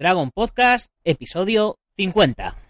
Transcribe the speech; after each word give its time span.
Dragon 0.00 0.30
Podcast, 0.34 0.88
episodio 1.04 1.76
50. 1.98 2.69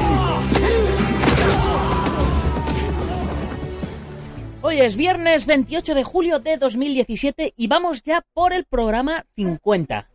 Hoy 4.63 4.79
es 4.79 4.95
viernes 4.95 5.47
28 5.47 5.95
de 5.95 6.03
julio 6.03 6.37
de 6.37 6.57
2017 6.57 7.55
y 7.57 7.65
vamos 7.65 8.03
ya 8.03 8.21
por 8.31 8.53
el 8.53 8.63
programa 8.63 9.25
50. 9.35 10.07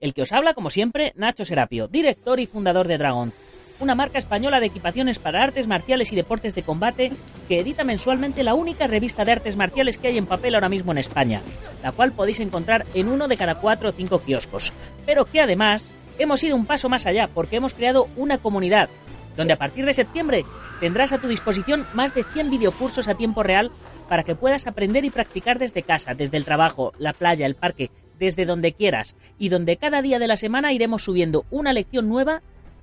El 0.00 0.12
que 0.12 0.20
os 0.20 0.32
habla, 0.32 0.52
como 0.52 0.68
siempre, 0.68 1.14
Nacho 1.16 1.46
Serapio, 1.46 1.88
director 1.88 2.40
y 2.40 2.46
fundador 2.46 2.86
de 2.86 2.98
Dragon, 2.98 3.32
una 3.78 3.94
marca 3.94 4.18
española 4.18 4.60
de 4.60 4.66
equipaciones 4.66 5.18
para 5.18 5.42
artes 5.42 5.66
marciales 5.66 6.12
y 6.12 6.16
deportes 6.16 6.54
de 6.54 6.62
combate 6.62 7.10
que 7.48 7.60
edita 7.60 7.82
mensualmente 7.82 8.42
la 8.42 8.52
única 8.52 8.86
revista 8.86 9.24
de 9.24 9.32
artes 9.32 9.56
marciales 9.56 9.96
que 9.96 10.08
hay 10.08 10.18
en 10.18 10.26
papel 10.26 10.56
ahora 10.56 10.68
mismo 10.68 10.92
en 10.92 10.98
España, 10.98 11.40
la 11.82 11.92
cual 11.92 12.12
podéis 12.12 12.40
encontrar 12.40 12.84
en 12.92 13.08
uno 13.08 13.28
de 13.28 13.38
cada 13.38 13.54
cuatro 13.54 13.88
o 13.88 13.92
cinco 13.92 14.20
kioscos. 14.20 14.74
Pero 15.06 15.24
que 15.24 15.40
además 15.40 15.94
hemos 16.18 16.44
ido 16.44 16.54
un 16.54 16.66
paso 16.66 16.90
más 16.90 17.06
allá 17.06 17.28
porque 17.28 17.56
hemos 17.56 17.72
creado 17.72 18.08
una 18.16 18.36
comunidad 18.36 18.90
donde 19.36 19.52
a 19.52 19.58
partir 19.58 19.84
de 19.84 19.92
septiembre 19.92 20.44
tendrás 20.80 21.12
a 21.12 21.18
tu 21.18 21.28
disposición 21.28 21.86
más 21.94 22.14
de 22.14 22.24
100 22.24 22.50
videocursos 22.50 23.08
a 23.08 23.14
tiempo 23.14 23.42
real 23.42 23.70
para 24.08 24.24
que 24.24 24.34
puedas 24.34 24.66
aprender 24.66 25.04
y 25.04 25.10
practicar 25.10 25.58
desde 25.58 25.82
casa, 25.82 26.14
desde 26.14 26.36
el 26.36 26.44
trabajo, 26.44 26.92
la 26.98 27.12
playa, 27.12 27.46
el 27.46 27.54
parque, 27.54 27.90
desde 28.18 28.44
donde 28.44 28.72
quieras, 28.72 29.16
y 29.38 29.48
donde 29.48 29.76
cada 29.76 30.02
día 30.02 30.18
de 30.18 30.28
la 30.28 30.36
semana 30.36 30.72
iremos 30.72 31.04
subiendo 31.04 31.44
una 31.50 31.72
lección 31.72 32.08
nueva 32.08 32.42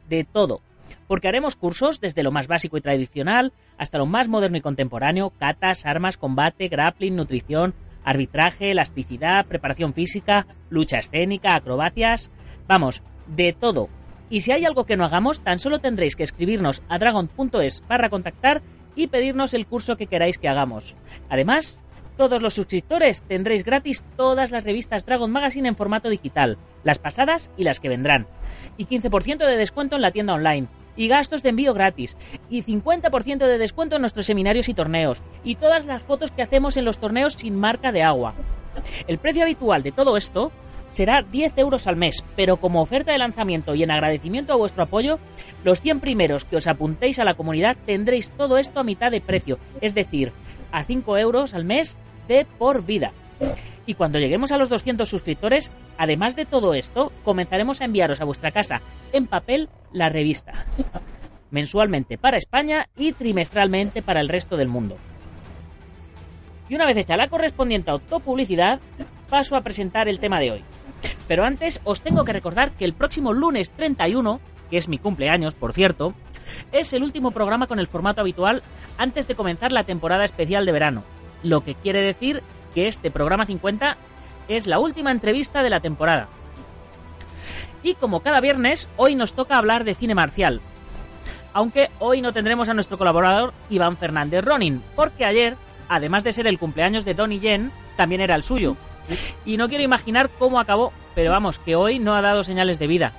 de 0.10 0.24
todo. 0.24 0.62
Porque 1.08 1.28
haremos 1.28 1.56
cursos 1.56 2.00
desde 2.00 2.24
lo 2.24 2.32
más 2.32 2.48
básico 2.48 2.78
y 2.78 2.82
tradicional 2.82 3.54
hasta 3.78 3.98
lo 3.98 4.06
más 4.06 4.28
moderno 4.28 4.58
y 4.58 4.62
contemporáneo, 4.62 5.32
catas, 5.38 5.86
armas, 5.86 6.18
combate, 6.18 6.70
grappling, 6.70 7.16
nutrición, 7.16 7.74
arbitraje, 8.04 8.72
elasticidad, 8.72 9.46
preparación 9.46 9.94
física, 9.94 10.48
lucha 10.70 11.00
escénica, 11.00 11.56
acrobacias, 11.56 12.32
vamos, 12.68 13.04
de 13.28 13.52
todo, 13.52 13.90
y 14.30 14.42
si 14.42 14.52
hay 14.52 14.66
algo 14.66 14.86
que 14.86 14.98
no 14.98 15.06
hagamos, 15.06 15.42
tan 15.42 15.60
solo 15.60 15.80
tendréis 15.80 16.16
que 16.16 16.24
escribirnos 16.24 16.82
a 16.90 16.98
dragon.es 16.98 17.84
barra 17.88 18.10
contactar 18.10 18.62
y 18.96 19.08
pedirnos 19.08 19.54
el 19.54 19.68
curso 19.68 19.96
que 19.96 20.08
queráis 20.08 20.38
que 20.38 20.50
hagamos. 20.50 20.96
Además, 21.30 21.82
todos 22.18 22.42
los 22.42 22.56
suscriptores 22.56 23.22
tendréis 23.22 23.64
gratis 23.64 24.04
todas 24.18 24.50
las 24.50 24.64
revistas 24.64 25.06
Dragon 25.06 25.32
Magazine 25.32 25.70
en 25.70 25.76
formato 25.76 26.10
digital, 26.10 26.58
las 26.84 26.98
pasadas 26.98 27.52
y 27.58 27.64
las 27.64 27.80
que 27.80 27.90
vendrán. 27.90 28.28
Y 28.76 28.86
15% 28.88 29.46
de 29.46 29.56
descuento 29.56 29.96
en 29.96 30.02
la 30.02 30.12
tienda 30.12 30.34
online. 30.34 30.68
Y 30.96 31.08
gastos 31.08 31.44
de 31.44 31.50
envío 31.50 31.76
gratis. 31.76 32.18
Y 32.50 32.64
50% 32.64 33.38
de 33.38 33.60
descuento 33.60 33.98
en 33.98 34.02
nuestros 34.02 34.26
seminarios 34.26 34.68
y 34.68 34.74
torneos. 34.74 35.22
Y 35.44 35.56
todas 35.56 35.86
las 35.86 36.04
fotos 36.04 36.32
que 36.32 36.42
hacemos 36.42 36.76
en 36.76 36.86
los 36.86 36.98
torneos 36.98 37.34
sin 37.34 37.56
marca 37.56 37.92
de 37.92 38.02
agua. 38.02 38.34
El 39.06 39.20
precio 39.20 39.44
habitual 39.44 39.84
de 39.84 39.92
todo 39.92 40.18
esto 40.18 40.52
será 40.90 41.22
10 41.22 41.58
euros 41.58 41.88
al 41.88 41.96
mes, 41.96 42.24
pero 42.36 42.58
como 42.58 42.82
oferta 42.82 43.12
de 43.12 43.18
lanzamiento 43.18 43.76
y 43.76 43.84
en 43.84 43.92
agradecimiento 43.92 44.54
a 44.54 44.58
vuestro 44.58 44.84
apoyo, 44.84 45.20
los 45.64 45.82
100 45.82 46.00
primeros 46.00 46.46
que 46.46 46.58
os 46.58 46.68
apuntéis 46.68 47.20
a 47.20 47.24
la 47.24 47.36
comunidad 47.36 47.78
tendréis 47.86 48.30
todo 48.30 48.58
esto 48.58 48.80
a 48.80 48.84
mitad 48.84 49.12
de 49.12 49.22
precio, 49.22 49.60
es 49.82 49.94
decir, 49.94 50.32
a 50.72 50.84
5 50.84 51.18
euros 51.18 51.54
al 51.54 51.66
mes 51.66 51.98
de 52.28 52.46
por 52.58 52.86
vida. 52.86 53.14
Y 53.86 53.94
cuando 53.94 54.20
lleguemos 54.20 54.52
a 54.52 54.58
los 54.58 54.70
200 54.70 55.08
suscriptores, 55.08 55.72
además 55.98 56.36
de 56.36 56.46
todo 56.46 56.74
esto, 56.74 57.12
comenzaremos 57.24 57.80
a 57.80 57.86
enviaros 57.86 58.20
a 58.20 58.26
vuestra 58.26 58.52
casa 58.52 58.82
en 59.14 59.28
papel 59.28 59.70
la 59.94 60.10
revista. 60.10 60.66
Mensualmente 61.52 62.18
para 62.18 62.38
España 62.38 62.90
y 62.98 63.14
trimestralmente 63.14 64.02
para 64.02 64.20
el 64.20 64.28
resto 64.28 64.58
del 64.58 64.68
mundo. 64.68 64.98
Y 66.68 66.76
una 66.76 66.86
vez 66.86 66.98
hecha 66.98 67.16
la 67.16 67.30
correspondiente 67.30 67.92
autopublicidad, 67.92 68.82
paso 69.30 69.56
a 69.56 69.62
presentar 69.62 70.08
el 70.08 70.20
tema 70.20 70.40
de 70.40 70.52
hoy. 70.52 70.64
Pero 71.28 71.44
antes 71.44 71.82
os 71.84 72.02
tengo 72.02 72.24
que 72.24 72.34
recordar 72.34 72.72
que 72.72 72.86
el 72.86 72.94
próximo 72.94 73.34
lunes 73.34 73.72
31, 73.72 74.40
que 74.70 74.78
es 74.78 74.88
mi 74.88 74.98
cumpleaños, 74.98 75.56
por 75.56 75.74
cierto, 75.74 76.14
es 76.72 76.94
el 76.94 77.04
último 77.04 77.32
programa 77.32 77.68
con 77.68 77.80
el 77.80 77.88
formato 77.88 78.22
habitual 78.22 78.64
antes 78.98 79.28
de 79.28 79.36
comenzar 79.36 79.72
la 79.72 79.84
temporada 79.84 80.26
especial 80.26 80.66
de 80.66 80.72
verano. 80.72 81.04
Lo 81.44 81.62
que 81.64 81.76
quiere 81.76 82.02
decir 82.02 82.42
que 82.74 82.88
este 82.88 83.12
programa 83.12 83.46
50 83.46 83.98
es 84.48 84.68
la 84.68 84.80
última 84.80 85.12
entrevista 85.12 85.62
de 85.62 85.70
la 85.70 85.80
temporada. 85.80 86.30
Y 87.84 87.96
como 87.96 88.22
cada 88.22 88.42
viernes, 88.42 88.90
hoy 88.98 89.16
nos 89.16 89.34
toca 89.34 89.58
hablar 89.58 89.84
de 89.84 89.94
cine 89.94 90.16
marcial. 90.16 90.62
Aunque 91.54 91.90
hoy 92.00 92.22
no 92.22 92.34
tendremos 92.34 92.70
a 92.70 92.74
nuestro 92.74 92.98
colaborador 92.98 93.54
Iván 93.70 93.98
Fernández 93.98 94.44
Ronin, 94.44 94.82
porque 94.96 95.26
ayer, 95.26 95.58
además 95.90 96.24
de 96.24 96.34
ser 96.34 96.48
el 96.48 96.60
cumpleaños 96.60 97.06
de 97.06 97.14
Donnie 97.14 97.40
Yen, 97.40 97.72
también 97.96 98.22
era 98.22 98.36
el 98.36 98.44
suyo. 98.44 98.78
Y 99.46 99.58
no 99.58 99.70
quiero 99.70 99.84
imaginar 99.84 100.30
cómo 100.38 100.60
acabó, 100.60 100.92
pero 101.16 101.32
vamos, 101.32 101.60
que 101.60 101.76
hoy 101.76 102.00
no 102.00 102.16
ha 102.16 102.22
dado 102.22 102.44
señales 102.44 102.80
de 102.80 102.88
vida. 102.88 103.14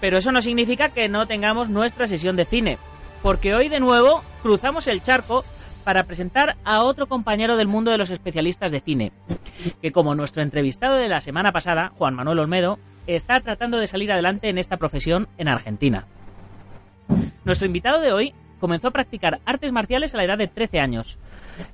Pero 0.00 0.18
eso 0.18 0.32
no 0.32 0.42
significa 0.42 0.88
que 0.88 1.08
no 1.08 1.26
tengamos 1.26 1.68
nuestra 1.68 2.06
sesión 2.06 2.36
de 2.36 2.44
cine, 2.46 2.78
porque 3.22 3.54
hoy 3.54 3.68
de 3.68 3.80
nuevo 3.80 4.22
cruzamos 4.42 4.86
el 4.88 5.02
charco 5.02 5.44
para 5.84 6.04
presentar 6.04 6.56
a 6.64 6.82
otro 6.82 7.06
compañero 7.06 7.56
del 7.56 7.68
mundo 7.68 7.90
de 7.90 7.98
los 7.98 8.10
especialistas 8.10 8.70
de 8.70 8.80
cine, 8.80 9.12
que 9.82 9.92
como 9.92 10.14
nuestro 10.14 10.42
entrevistado 10.42 10.96
de 10.96 11.08
la 11.08 11.20
semana 11.20 11.52
pasada, 11.52 11.92
Juan 11.96 12.14
Manuel 12.14 12.38
Olmedo, 12.38 12.78
está 13.06 13.40
tratando 13.40 13.78
de 13.78 13.86
salir 13.86 14.12
adelante 14.12 14.48
en 14.48 14.58
esta 14.58 14.76
profesión 14.76 15.28
en 15.38 15.48
Argentina. 15.48 16.06
Nuestro 17.44 17.66
invitado 17.66 18.00
de 18.00 18.12
hoy 18.12 18.34
comenzó 18.60 18.88
a 18.88 18.92
practicar 18.92 19.40
artes 19.44 19.72
marciales 19.72 20.14
a 20.14 20.18
la 20.18 20.24
edad 20.24 20.38
de 20.38 20.46
13 20.46 20.78
años. 20.78 21.18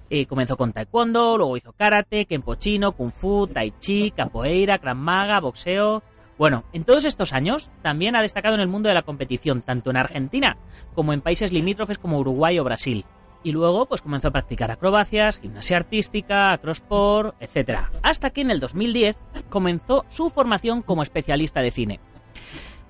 Eh, 0.08 0.26
comenzó 0.26 0.56
con 0.56 0.72
taekwondo, 0.72 1.36
luego 1.36 1.56
hizo 1.56 1.72
karate, 1.72 2.24
kenpo 2.24 2.54
chino, 2.54 2.92
kung 2.92 3.12
fu, 3.12 3.46
tai 3.46 3.72
chi, 3.78 4.12
capoeira, 4.12 4.78
krav 4.78 5.42
boxeo. 5.42 6.02
Bueno, 6.38 6.64
en 6.72 6.84
todos 6.84 7.04
estos 7.04 7.32
años 7.32 7.70
también 7.82 8.14
ha 8.14 8.22
destacado 8.22 8.54
en 8.54 8.60
el 8.60 8.68
mundo 8.68 8.88
de 8.88 8.94
la 8.94 9.02
competición, 9.02 9.62
tanto 9.62 9.90
en 9.90 9.96
Argentina 9.96 10.56
como 10.94 11.12
en 11.12 11.22
países 11.22 11.52
limítrofes 11.52 11.98
como 11.98 12.18
Uruguay 12.18 12.58
o 12.58 12.64
Brasil. 12.64 13.04
Y 13.42 13.52
luego 13.52 13.86
pues 13.86 14.02
comenzó 14.02 14.28
a 14.28 14.32
practicar 14.32 14.70
acrobacias, 14.70 15.38
gimnasia 15.38 15.76
artística, 15.76 16.52
acrosport, 16.52 17.40
etc. 17.40 17.80
Hasta 18.02 18.30
que 18.30 18.40
en 18.40 18.50
el 18.50 18.60
2010 18.60 19.16
comenzó 19.48 20.04
su 20.08 20.30
formación 20.30 20.82
como 20.82 21.02
especialista 21.02 21.60
de 21.60 21.70
cine 21.70 22.00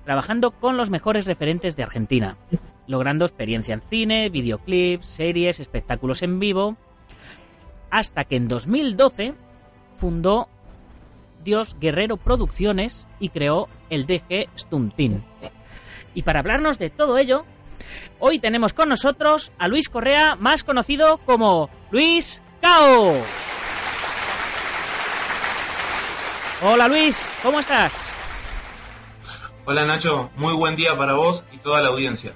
trabajando 0.07 0.51
con 0.51 0.77
los 0.77 0.89
mejores 0.89 1.25
referentes 1.25 1.75
de 1.75 1.83
Argentina, 1.83 2.37
logrando 2.87 3.25
experiencia 3.25 3.73
en 3.73 3.81
cine, 3.81 4.29
videoclips, 4.29 5.05
series, 5.05 5.59
espectáculos 5.59 6.23
en 6.23 6.39
vivo, 6.39 6.77
hasta 7.89 8.23
que 8.23 8.37
en 8.37 8.47
2012 8.47 9.33
fundó 9.97 10.47
Dios 11.43 11.75
Guerrero 11.77 12.15
Producciones 12.15 13.05
y 13.19 13.27
creó 13.27 13.67
el 13.89 14.05
DG 14.05 14.47
Stunt 14.57 14.95
Team. 14.95 15.23
Y 16.15 16.21
para 16.21 16.39
hablarnos 16.39 16.79
de 16.79 16.89
todo 16.89 17.17
ello, 17.17 17.43
Hoy 18.19 18.39
tenemos 18.39 18.71
con 18.73 18.89
nosotros 18.89 19.51
a 19.59 19.67
Luis 19.67 19.89
Correa, 19.89 20.35
más 20.35 20.63
conocido 20.63 21.19
como 21.19 21.69
Luis 21.91 22.41
Cao. 22.61 23.13
Hola 26.63 26.87
Luis, 26.87 27.29
¿cómo 27.43 27.59
estás? 27.59 28.16
Hola 29.69 29.83
Nacho, 29.83 30.31
muy 30.37 30.53
buen 30.53 30.77
día 30.77 30.97
para 30.97 31.15
vos 31.15 31.43
y 31.51 31.57
toda 31.57 31.81
la 31.81 31.89
audiencia. 31.89 32.31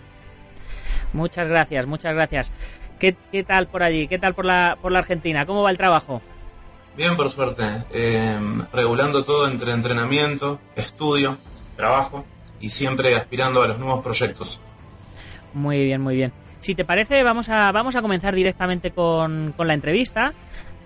Muchas 1.13 1.48
gracias, 1.48 1.88
muchas 1.88 2.13
gracias. 2.13 2.51
¿Qué, 3.00 3.16
qué 3.31 3.45
tal 3.45 3.68
por 3.68 3.83
allí? 3.83 4.10
¿Qué 4.10 4.19
tal 4.19 4.36
por 4.36 4.44
la, 4.44 4.78
por 4.81 4.92
la 4.92 5.00
Argentina? 5.00 5.45
¿Cómo 5.45 5.62
va 5.62 5.72
el 5.72 5.78
trabajo? 5.78 6.22
Bien, 6.98 7.16
por 7.16 7.30
suerte. 7.30 7.63
Eh, 7.94 8.38
regulando 8.74 9.24
todo 9.24 9.48
entre 9.48 9.72
entrenamiento, 9.72 10.60
estudio, 10.75 11.38
trabajo 11.78 12.25
y 12.60 12.69
siempre 12.69 13.16
aspirando 13.16 13.63
a 13.63 13.68
los 13.69 13.80
nuevos 13.80 14.04
proyectos. 14.04 14.60
Muy 15.54 15.86
bien, 15.86 16.01
muy 16.01 16.18
bien. 16.18 16.34
Si 16.60 16.75
te 16.75 16.84
parece, 16.84 17.24
vamos 17.24 17.48
a, 17.48 17.72
vamos 17.72 17.95
a 17.95 18.01
comenzar 18.01 18.36
directamente 18.36 18.92
con, 18.92 19.54
con 19.56 19.69
la 19.69 19.74
entrevista. 19.74 20.34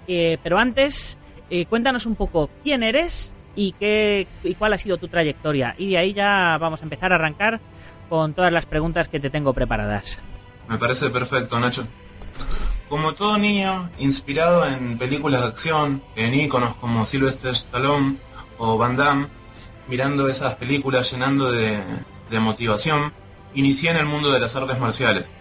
Eh, 0.07 0.37
pero 0.43 0.59
antes, 0.59 1.17
eh, 1.49 1.65
cuéntanos 1.65 2.05
un 2.05 2.15
poco 2.15 2.51
quién 2.63 2.83
eres 2.83 3.34
y, 3.55 3.73
qué, 3.73 4.27
y 4.43 4.55
cuál 4.55 4.73
ha 4.73 4.77
sido 4.77 4.97
tu 4.97 5.07
trayectoria. 5.07 5.75
Y 5.77 5.91
de 5.91 5.97
ahí 5.97 6.13
ya 6.13 6.57
vamos 6.59 6.81
a 6.81 6.83
empezar 6.83 7.11
a 7.11 7.15
arrancar 7.15 7.61
con 8.09 8.33
todas 8.33 8.51
las 8.51 8.65
preguntas 8.65 9.07
que 9.07 9.19
te 9.19 9.29
tengo 9.29 9.53
preparadas. 9.53 10.19
Me 10.67 10.77
parece 10.77 11.09
perfecto, 11.09 11.59
Nacho. 11.59 11.87
Como 12.89 13.13
todo 13.13 13.37
niño, 13.37 13.89
inspirado 13.97 14.67
en 14.67 14.97
películas 14.97 15.41
de 15.41 15.47
acción, 15.47 16.03
en 16.15 16.33
íconos 16.33 16.75
como 16.75 17.05
Sylvester 17.05 17.51
Stallone 17.51 18.17
o 18.57 18.77
Van 18.77 18.95
Damme, 18.95 19.27
mirando 19.87 20.29
esas 20.29 20.55
películas 20.55 21.11
llenando 21.11 21.51
de, 21.51 21.81
de 22.29 22.39
motivación, 22.39 23.13
inicié 23.53 23.91
en 23.91 23.97
el 23.97 24.05
mundo 24.05 24.31
de 24.31 24.39
las 24.39 24.55
artes 24.55 24.79
marciales. 24.79 25.31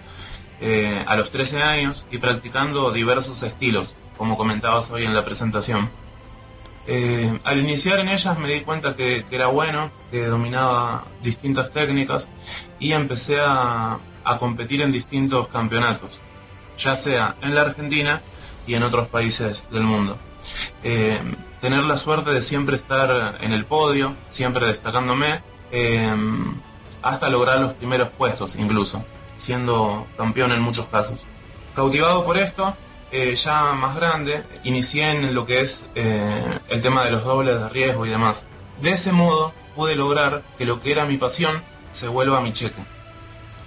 Eh, 0.60 1.04
a 1.06 1.16
los 1.16 1.30
13 1.30 1.62
años 1.62 2.06
y 2.10 2.18
practicando 2.18 2.92
diversos 2.92 3.42
estilos, 3.42 3.96
como 4.16 4.36
comentabas 4.36 4.90
hoy 4.90 5.04
en 5.04 5.12
la 5.12 5.24
presentación. 5.24 5.90
Eh, 6.86 7.40
al 7.44 7.58
iniciar 7.58 7.98
en 8.00 8.08
ellas 8.08 8.38
me 8.38 8.48
di 8.48 8.60
cuenta 8.60 8.94
que, 8.94 9.24
era 9.30 9.46
bueno, 9.46 9.90
que 10.10 10.26
dominaba 10.26 11.06
distintas 11.22 11.70
técnicas 11.70 12.28
y 12.78 12.92
empecé 12.92 13.40
a, 13.40 14.00
a, 14.24 14.38
competir 14.38 14.82
en 14.82 14.92
distintos 14.92 15.48
campeonatos, 15.48 16.20
ya 16.76 16.94
sea 16.94 17.36
en 17.40 17.54
la 17.54 17.62
Argentina 17.62 18.20
y 18.66 18.74
en 18.74 18.82
otros 18.82 19.08
países 19.08 19.66
del 19.70 19.84
mundo. 19.84 20.18
Eh, 20.82 21.18
tener 21.60 21.84
la 21.84 21.96
suerte 21.96 22.30
de 22.30 22.42
siempre 22.42 22.76
estar 22.76 23.38
en 23.40 23.52
el 23.52 23.64
podio, 23.64 24.14
siempre 24.28 24.66
destacándome, 24.66 25.42
eh, 25.70 26.14
hasta 27.02 27.28
lograr 27.28 27.58
los 27.60 27.74
primeros 27.74 28.10
puestos 28.10 28.56
incluso, 28.56 29.04
siendo 29.36 30.06
campeón 30.16 30.52
en 30.52 30.60
muchos 30.60 30.88
casos. 30.88 31.26
Cautivado 31.74 32.24
por 32.24 32.36
esto, 32.38 32.76
eh, 33.14 33.32
ya 33.36 33.74
más 33.74 33.94
grande, 33.94 34.42
inicié 34.64 35.12
en 35.12 35.34
lo 35.34 35.46
que 35.46 35.60
es 35.60 35.88
eh, 35.94 36.58
el 36.68 36.82
tema 36.82 37.04
de 37.04 37.12
los 37.12 37.22
dobles 37.22 37.60
de 37.60 37.68
riesgo 37.68 38.04
y 38.04 38.08
demás. 38.10 38.44
De 38.82 38.90
ese 38.90 39.12
modo 39.12 39.54
pude 39.76 39.94
lograr 39.94 40.42
que 40.58 40.64
lo 40.64 40.80
que 40.80 40.90
era 40.90 41.06
mi 41.06 41.16
pasión 41.16 41.62
se 41.92 42.08
vuelva 42.08 42.40
mi 42.40 42.50
cheque. 42.50 42.82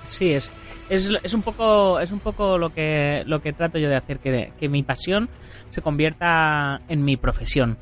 Sí, 0.06 0.34
es, 0.34 0.52
es, 0.90 1.10
es, 1.24 1.34
un 1.34 1.44
poco 1.44 2.02
es 2.02 2.12
un 2.12 2.20
poco 2.20 2.58
lo 2.58 2.74
que 2.74 3.24
lo 3.26 3.42
que 3.42 3.54
trato 3.54 3.78
yo 3.78 3.88
de 3.88 3.96
hacer 3.96 4.20
que, 4.20 4.52
que 4.60 4.68
mi 4.68 4.84
pasión 4.84 5.30
se 5.70 5.82
convierta 5.82 6.82
en 6.90 7.06
mi 7.06 7.16
profesión. 7.16 7.78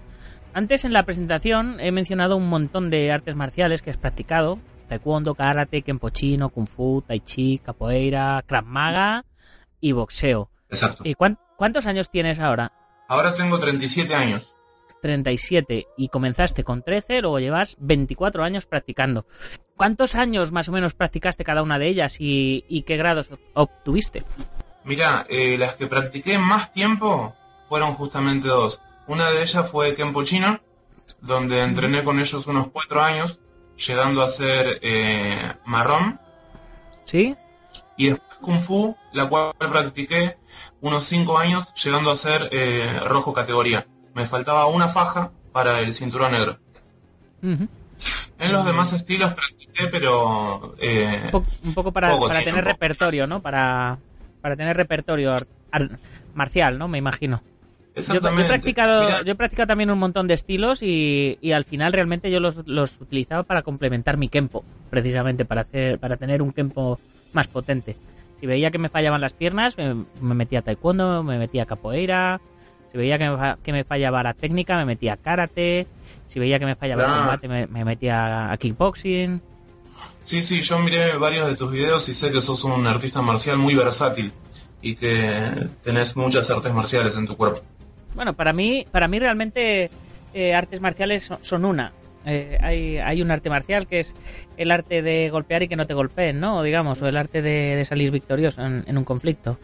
Antes 0.54 0.86
en 0.86 0.94
la 0.94 1.04
presentación 1.04 1.80
he 1.80 1.92
mencionado 1.92 2.38
un 2.38 2.48
montón 2.48 2.92
de 2.92 3.12
artes 3.12 3.36
marciales 3.36 3.82
que 3.82 3.90
has 3.90 3.98
practicado, 3.98 4.60
taekwondo, 4.88 5.34
karate, 5.34 5.82
kenpochino, 5.82 6.50
kung 6.50 6.68
fu, 6.68 7.02
tai 7.02 7.22
chi, 7.22 7.58
capoeira, 7.58 8.44
krav 8.46 8.66
maga 8.66 9.26
y 9.82 9.94
boxeo. 9.94 10.50
Exacto. 10.70 11.04
¿Y 11.06 11.16
cuán, 11.16 11.38
cuántos 11.58 11.86
años 11.86 12.10
tienes 12.10 12.40
ahora? 12.40 12.72
Ahora 13.08 13.34
tengo 13.34 13.60
37 13.60 14.14
años. 14.16 14.56
37 15.02 15.86
y 15.98 16.10
comenzaste 16.10 16.64
con 16.64 16.82
13, 16.82 17.22
luego 17.22 17.40
llevas 17.40 17.76
24 17.80 18.44
años 18.44 18.66
practicando. 18.66 19.28
¿Cuántos 19.76 20.16
años 20.16 20.52
más 20.52 20.70
o 20.70 20.72
menos 20.72 20.96
practicaste 20.96 21.44
cada 21.44 21.62
una 21.62 21.78
de 21.78 21.88
ellas 21.88 22.18
y, 22.20 22.66
y 22.68 22.84
qué 22.84 22.98
grados 22.98 23.30
obtuviste? 23.54 24.24
Mira, 24.84 25.26
eh, 25.30 25.58
las 25.58 25.76
que 25.76 25.88
practiqué 25.88 26.38
más 26.40 26.72
tiempo 26.74 27.36
fueron 27.70 27.94
justamente 27.94 28.48
dos. 28.48 28.82
Una 29.08 29.30
de 29.30 29.42
ellas 29.42 29.70
fue 29.70 29.94
Kenpochino, 29.94 30.60
donde 31.22 31.62
entrené 31.62 32.04
con 32.04 32.20
ellos 32.20 32.48
unos 32.48 32.70
cuatro 32.70 33.04
años, 33.04 33.40
llegando 33.76 34.24
a 34.24 34.28
ser 34.28 34.80
eh, 34.82 35.54
marrón. 35.66 36.20
¿Sí? 37.04 37.36
Y 37.98 38.10
después 38.10 38.40
Kung 38.40 38.60
Fu, 38.60 38.96
la 39.14 39.28
cual 39.30 39.54
practiqué 39.58 40.38
unos 40.82 41.06
cinco 41.06 41.38
años, 41.38 41.74
llegando 41.74 42.12
a 42.12 42.16
ser 42.16 42.50
eh, 42.52 43.00
rojo 43.06 43.34
categoría. 43.34 43.88
Me 44.14 44.26
faltaba 44.26 44.66
una 44.68 44.88
faja 44.88 45.32
para 45.52 45.80
el 45.80 45.94
cinturón 45.94 46.34
negro. 46.34 46.60
Uh 47.42 47.48
-huh. 47.48 47.70
En 48.40 48.52
los 48.52 48.66
demás 48.66 48.92
estilos 48.92 49.34
practiqué, 49.34 49.88
pero... 49.88 50.76
Eh, 50.80 51.22
un, 51.26 51.32
poco, 51.32 51.48
un 51.64 51.74
poco 51.74 51.92
para, 51.92 52.18
para 52.18 52.44
tener 52.44 52.66
repertorio, 52.66 53.26
¿no? 53.26 53.42
Para, 53.42 53.98
para 54.42 54.56
tener 54.56 54.76
repertorio 54.76 55.32
marcial, 56.34 56.78
¿no? 56.78 56.88
Me 56.88 56.98
imagino. 56.98 57.42
Yo, 57.96 58.20
yo, 58.20 58.30
he 58.40 58.44
practicado, 58.44 59.24
yo 59.24 59.32
he 59.32 59.36
practicado 59.36 59.68
también 59.68 59.90
un 59.90 59.98
montón 59.98 60.28
de 60.28 60.34
estilos 60.34 60.82
y, 60.82 61.38
y 61.42 61.54
al 61.54 61.64
final 61.64 61.94
realmente 61.94 62.30
yo 62.30 62.42
los, 62.42 62.68
los, 62.68 63.00
utilizaba 63.00 63.44
para 63.44 63.62
complementar 63.62 64.18
mi 64.18 64.28
kempo, 64.28 64.66
precisamente 64.90 65.46
para 65.46 65.62
hacer, 65.62 65.98
para 65.98 66.18
tener 66.18 66.42
un 66.42 66.52
kempo 66.52 67.00
más 67.36 67.48
potente. 67.48 67.96
Si 68.40 68.48
veía 68.48 68.72
que 68.72 68.78
me 68.78 68.90
fallaban 68.90 69.22
las 69.22 69.34
piernas, 69.34 69.78
me, 69.78 70.06
me 70.22 70.36
metía 70.36 70.60
a 70.60 70.62
taekwondo, 70.64 71.24
me 71.24 71.38
metía 71.38 71.64
a 71.64 71.66
capoeira. 71.66 72.42
Si 72.92 72.98
veía 72.98 73.18
que 73.18 73.30
me, 73.30 73.56
que 73.62 73.72
me, 73.72 73.84
fallaba 73.84 74.24
la 74.24 74.34
técnica, 74.34 74.78
me 74.78 74.86
metía 74.86 75.14
a 75.14 75.18
karate. 75.18 75.88
Si 76.28 76.40
veía 76.40 76.60
que 76.60 76.66
me 76.66 76.76
fallaba 76.76 77.04
ah. 77.04 77.08
el 77.08 77.20
combate, 77.20 77.48
me, 77.48 77.68
me, 77.68 77.86
metía 77.86 78.52
a 78.52 78.58
kickboxing. 78.58 79.42
Sí, 80.24 80.42
sí, 80.42 80.62
yo 80.62 80.80
miré 80.80 81.18
varios 81.18 81.48
de 81.48 81.56
tus 81.56 81.72
videos 81.72 82.10
y 82.10 82.14
sé 82.14 82.32
que 82.32 82.42
sos 82.42 82.64
un 82.64 82.88
artista 82.88 83.22
marcial 83.22 83.58
muy 83.58 83.76
versátil 83.76 84.34
y 84.82 84.96
que 84.96 85.70
tenés 85.84 86.16
muchas 86.16 86.50
artes 86.50 86.74
marciales 86.74 87.16
en 87.18 87.28
tu 87.28 87.38
cuerpo. 87.38 87.62
Bueno, 88.16 88.34
para 88.34 88.54
mí, 88.54 88.86
para 88.92 89.08
mí 89.08 89.20
realmente 89.20 89.90
eh, 90.34 90.54
artes 90.54 90.82
marciales 90.82 91.30
son 91.42 91.66
una. 91.66 91.92
Eh, 92.26 92.58
hay, 92.62 92.98
hay, 92.98 93.22
un 93.22 93.30
arte 93.32 93.50
marcial 93.50 93.88
que 93.88 94.00
es 94.00 94.14
el 94.58 94.72
arte 94.72 95.02
de 95.02 95.30
golpear 95.30 95.64
y 95.64 95.68
que 95.68 95.76
no 95.76 95.86
te 95.86 95.94
golpeen, 95.94 96.40
¿no? 96.40 96.64
Digamos, 96.64 97.02
o 97.02 97.08
el 97.08 97.18
arte 97.18 97.42
de, 97.42 97.84
salir 97.86 98.12
victorioso 98.12 98.64
en, 98.64 98.84
en 98.88 98.98
un 98.98 99.04
conflicto. 99.04 99.58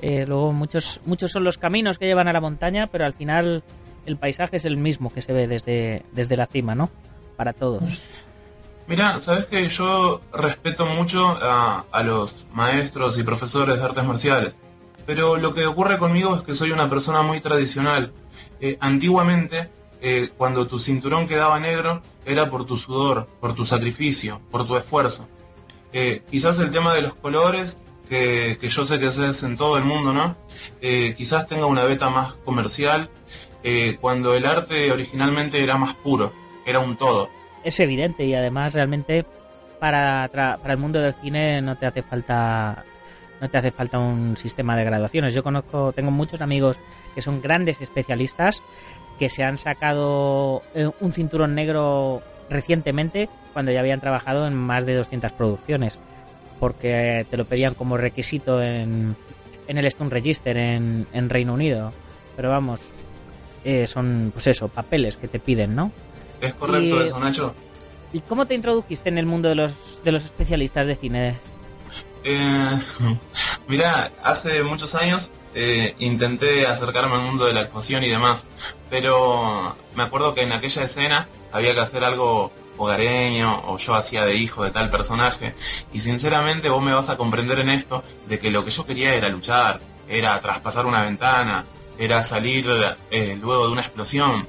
Eh, 0.00 0.24
luego 0.26 0.52
muchos, 0.52 1.00
muchos 1.04 1.32
son 1.32 1.44
los 1.44 1.58
caminos 1.58 1.98
que 1.98 2.06
llevan 2.06 2.28
a 2.28 2.32
la 2.32 2.40
montaña, 2.40 2.86
pero 2.86 3.04
al 3.04 3.14
final 3.14 3.62
el 4.06 4.16
paisaje 4.16 4.56
es 4.56 4.64
el 4.64 4.76
mismo 4.76 5.12
que 5.12 5.20
se 5.20 5.32
ve 5.32 5.46
desde, 5.46 6.04
desde 6.12 6.36
la 6.36 6.46
cima, 6.46 6.74
¿no? 6.74 6.90
Para 7.36 7.52
todos. 7.52 8.02
Mira, 8.86 9.20
sabes 9.20 9.46
que 9.46 9.68
yo 9.68 10.20
respeto 10.32 10.86
mucho 10.86 11.38
a, 11.42 11.84
a 11.90 12.02
los 12.02 12.46
maestros 12.52 13.18
y 13.18 13.22
profesores 13.22 13.78
de 13.78 13.84
artes 13.84 14.04
marciales 14.04 14.56
pero 15.06 15.36
lo 15.36 15.54
que 15.54 15.66
ocurre 15.66 15.98
conmigo 15.98 16.36
es 16.36 16.42
que 16.42 16.54
soy 16.54 16.70
una 16.70 16.88
persona 16.88 17.22
muy 17.22 17.40
tradicional. 17.40 18.12
Eh, 18.60 18.76
antiguamente, 18.80 19.68
eh, 20.00 20.30
cuando 20.36 20.66
tu 20.66 20.78
cinturón 20.78 21.26
quedaba 21.26 21.58
negro, 21.60 22.02
era 22.24 22.48
por 22.50 22.64
tu 22.64 22.76
sudor, 22.76 23.28
por 23.40 23.54
tu 23.54 23.64
sacrificio, 23.64 24.40
por 24.50 24.66
tu 24.66 24.76
esfuerzo. 24.76 25.28
Eh, 25.92 26.22
quizás 26.30 26.58
el 26.58 26.70
tema 26.70 26.94
de 26.94 27.02
los 27.02 27.14
colores, 27.14 27.78
que, 28.08 28.56
que, 28.60 28.68
yo 28.68 28.84
sé 28.84 28.98
que 28.98 29.06
es 29.06 29.42
en 29.42 29.56
todo 29.56 29.76
el 29.76 29.84
mundo, 29.84 30.12
¿no? 30.12 30.36
Eh, 30.80 31.14
quizás 31.16 31.46
tenga 31.46 31.66
una 31.66 31.84
beta 31.84 32.10
más 32.10 32.34
comercial, 32.44 33.10
cuando 34.00 34.34
el 34.34 34.46
arte 34.46 34.90
originalmente 34.90 35.62
era 35.62 35.76
más 35.76 35.94
puro, 35.94 36.32
era 36.64 36.78
un 36.78 36.96
todo. 36.96 37.28
Es 37.62 37.78
evidente 37.78 38.24
y 38.24 38.34
además 38.34 38.72
realmente 38.72 39.26
para, 39.78 40.30
para 40.32 40.72
el 40.72 40.78
mundo 40.78 40.98
del 40.98 41.14
cine 41.20 41.60
no 41.60 41.76
te 41.76 41.84
hace 41.84 42.02
falta 42.02 42.84
no 43.40 43.48
te 43.48 43.58
hace 43.58 43.70
falta 43.70 43.98
un 43.98 44.36
sistema 44.36 44.76
de 44.76 44.84
graduaciones. 44.84 45.34
Yo 45.34 45.42
conozco, 45.42 45.92
tengo 45.92 46.10
muchos 46.10 46.40
amigos 46.40 46.76
que 47.14 47.22
son 47.22 47.40
grandes 47.40 47.80
especialistas 47.80 48.62
que 49.18 49.28
se 49.28 49.44
han 49.44 49.58
sacado 49.58 50.62
eh, 50.74 50.90
un 51.00 51.12
cinturón 51.12 51.54
negro 51.54 52.22
recientemente 52.48 53.28
cuando 53.52 53.72
ya 53.72 53.80
habían 53.80 54.00
trabajado 54.00 54.46
en 54.46 54.54
más 54.54 54.86
de 54.86 54.94
200 54.94 55.32
producciones 55.32 55.98
porque 56.60 57.26
te 57.28 57.36
lo 57.36 57.46
pedían 57.46 57.74
como 57.74 57.96
requisito 57.96 58.62
en, 58.62 59.16
en 59.66 59.78
el 59.78 59.86
Stone 59.86 60.10
Register 60.10 60.56
en, 60.56 61.06
en 61.12 61.30
Reino 61.30 61.54
Unido. 61.54 61.90
Pero 62.36 62.50
vamos, 62.50 62.80
eh, 63.64 63.86
son 63.86 64.30
pues 64.32 64.46
eso, 64.46 64.68
papeles 64.68 65.16
que 65.16 65.26
te 65.26 65.40
piden, 65.40 65.74
¿no? 65.74 65.90
Es 66.40 66.54
correcto 66.54 67.00
y, 67.00 67.04
eso, 67.04 67.18
Nacho. 67.18 67.54
¿Y 68.12 68.20
cómo 68.20 68.46
te 68.46 68.54
introdujiste 68.54 69.08
en 69.08 69.18
el 69.18 69.26
mundo 69.26 69.48
de 69.48 69.54
los, 69.54 70.02
de 70.04 70.12
los 70.12 70.24
especialistas 70.24 70.86
de 70.86 70.96
cine? 70.96 71.34
Eh, 72.24 72.78
mira, 73.68 74.10
hace 74.22 74.62
muchos 74.62 74.94
años 74.94 75.32
eh, 75.54 75.94
intenté 75.98 76.66
acercarme 76.66 77.14
al 77.14 77.22
mundo 77.22 77.46
de 77.46 77.54
la 77.54 77.60
actuación 77.60 78.04
y 78.04 78.08
demás, 78.08 78.46
pero 78.88 79.76
me 79.94 80.02
acuerdo 80.02 80.34
que 80.34 80.42
en 80.42 80.52
aquella 80.52 80.84
escena 80.84 81.28
había 81.52 81.74
que 81.74 81.80
hacer 81.80 82.04
algo 82.04 82.52
hogareño 82.76 83.62
o 83.66 83.76
yo 83.78 83.94
hacía 83.94 84.24
de 84.24 84.36
hijo 84.36 84.64
de 84.64 84.70
tal 84.70 84.90
personaje. 84.90 85.54
Y 85.92 86.00
sinceramente 86.00 86.68
vos 86.68 86.82
me 86.82 86.94
vas 86.94 87.10
a 87.10 87.16
comprender 87.16 87.60
en 87.60 87.70
esto 87.70 88.02
de 88.28 88.38
que 88.38 88.50
lo 88.50 88.64
que 88.64 88.70
yo 88.70 88.86
quería 88.86 89.14
era 89.14 89.28
luchar, 89.28 89.80
era 90.08 90.40
traspasar 90.40 90.86
una 90.86 91.02
ventana, 91.02 91.66
era 91.98 92.22
salir 92.22 92.66
eh, 93.10 93.38
luego 93.40 93.66
de 93.66 93.72
una 93.72 93.82
explosión. 93.82 94.48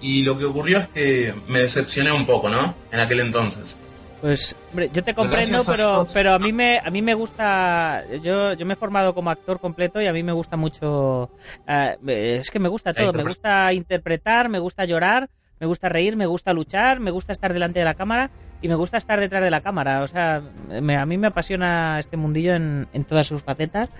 Y 0.00 0.22
lo 0.22 0.38
que 0.38 0.44
ocurrió 0.44 0.78
es 0.78 0.88
que 0.88 1.34
me 1.48 1.60
decepcioné 1.60 2.12
un 2.12 2.26
poco, 2.26 2.48
¿no? 2.48 2.74
En 2.92 3.00
aquel 3.00 3.20
entonces. 3.20 3.80
Pues, 4.22 4.54
hombre, 4.70 4.88
yo 4.92 5.02
te 5.02 5.14
comprendo, 5.14 5.58
pero, 5.66 6.04
pero 6.14 6.32
a 6.32 6.38
mí 6.38 6.52
me, 6.52 6.78
a 6.78 6.90
mí 6.90 7.02
me 7.02 7.12
gusta, 7.12 8.04
yo, 8.22 8.52
yo 8.52 8.64
me 8.64 8.74
he 8.74 8.76
formado 8.76 9.14
como 9.14 9.30
actor 9.30 9.58
completo 9.58 10.00
y 10.00 10.06
a 10.06 10.12
mí 10.12 10.22
me 10.22 10.30
gusta 10.30 10.56
mucho, 10.56 11.28
eh, 11.66 11.96
es 12.40 12.48
que 12.52 12.60
me 12.60 12.68
gusta 12.68 12.94
todo, 12.94 13.12
me 13.12 13.24
gusta 13.24 13.72
interpretar, 13.72 14.48
me 14.48 14.60
gusta 14.60 14.84
llorar, 14.84 15.28
me 15.58 15.66
gusta 15.66 15.88
reír, 15.88 16.16
me 16.16 16.26
gusta 16.26 16.52
luchar, 16.52 17.00
me 17.00 17.10
gusta 17.10 17.32
estar 17.32 17.52
delante 17.52 17.80
de 17.80 17.84
la 17.84 17.94
cámara 17.94 18.30
y 18.62 18.68
me 18.68 18.76
gusta 18.76 18.96
estar 18.96 19.18
detrás 19.18 19.42
de 19.42 19.50
la 19.50 19.60
cámara. 19.60 20.02
O 20.02 20.06
sea, 20.06 20.36
a 20.36 21.06
mí 21.06 21.18
me 21.18 21.26
apasiona 21.26 21.98
este 21.98 22.16
mundillo 22.16 22.54
en, 22.54 22.86
en 22.92 23.02
todas 23.02 23.26
sus 23.26 23.42
facetas 23.42 23.90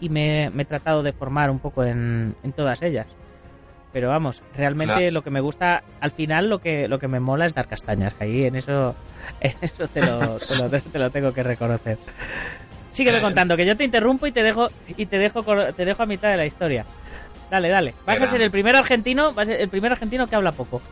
y 0.00 0.08
me, 0.08 0.46
he 0.46 0.64
tratado 0.64 1.04
de 1.04 1.12
formar 1.12 1.50
un 1.50 1.60
poco 1.60 1.84
en, 1.84 2.34
en 2.42 2.52
todas 2.52 2.82
ellas. 2.82 3.06
Pero 3.92 4.08
vamos, 4.08 4.42
realmente 4.54 5.10
lo 5.10 5.22
que 5.22 5.30
me 5.30 5.40
gusta, 5.40 5.82
al 6.00 6.10
final 6.10 6.48
lo 6.48 6.60
que, 6.60 6.88
lo 6.88 6.98
que 6.98 7.08
me 7.08 7.20
mola 7.20 7.46
es 7.46 7.54
dar 7.54 7.68
castañas. 7.68 8.14
Ahí 8.20 8.44
en 8.44 8.56
eso, 8.56 8.94
en 9.40 9.54
eso 9.60 9.88
te 9.88 10.04
lo, 10.04 10.38
te 10.38 10.98
lo, 10.98 11.10
tengo 11.10 11.32
que 11.32 11.42
reconocer. 11.42 11.98
Sígueme 12.90 13.20
contando, 13.20 13.56
que 13.56 13.66
yo 13.66 13.76
te 13.76 13.84
interrumpo 13.84 14.26
y 14.26 14.32
te 14.32 14.42
dejo, 14.42 14.68
y 14.96 15.06
te 15.06 15.18
dejo, 15.18 15.44
te 15.72 15.84
dejo 15.84 16.02
a 16.02 16.06
mitad 16.06 16.30
de 16.30 16.36
la 16.36 16.46
historia. 16.46 16.84
Dale, 17.50 17.68
dale. 17.68 17.94
Vas 18.04 18.20
a 18.20 18.26
ser 18.26 18.42
el 18.42 18.50
primer 18.50 18.76
argentino, 18.76 19.32
vas 19.32 19.48
a 19.48 19.52
ser 19.52 19.60
el 19.60 19.68
primer 19.68 19.92
argentino 19.92 20.26
que 20.26 20.36
habla 20.36 20.52
poco. 20.52 20.82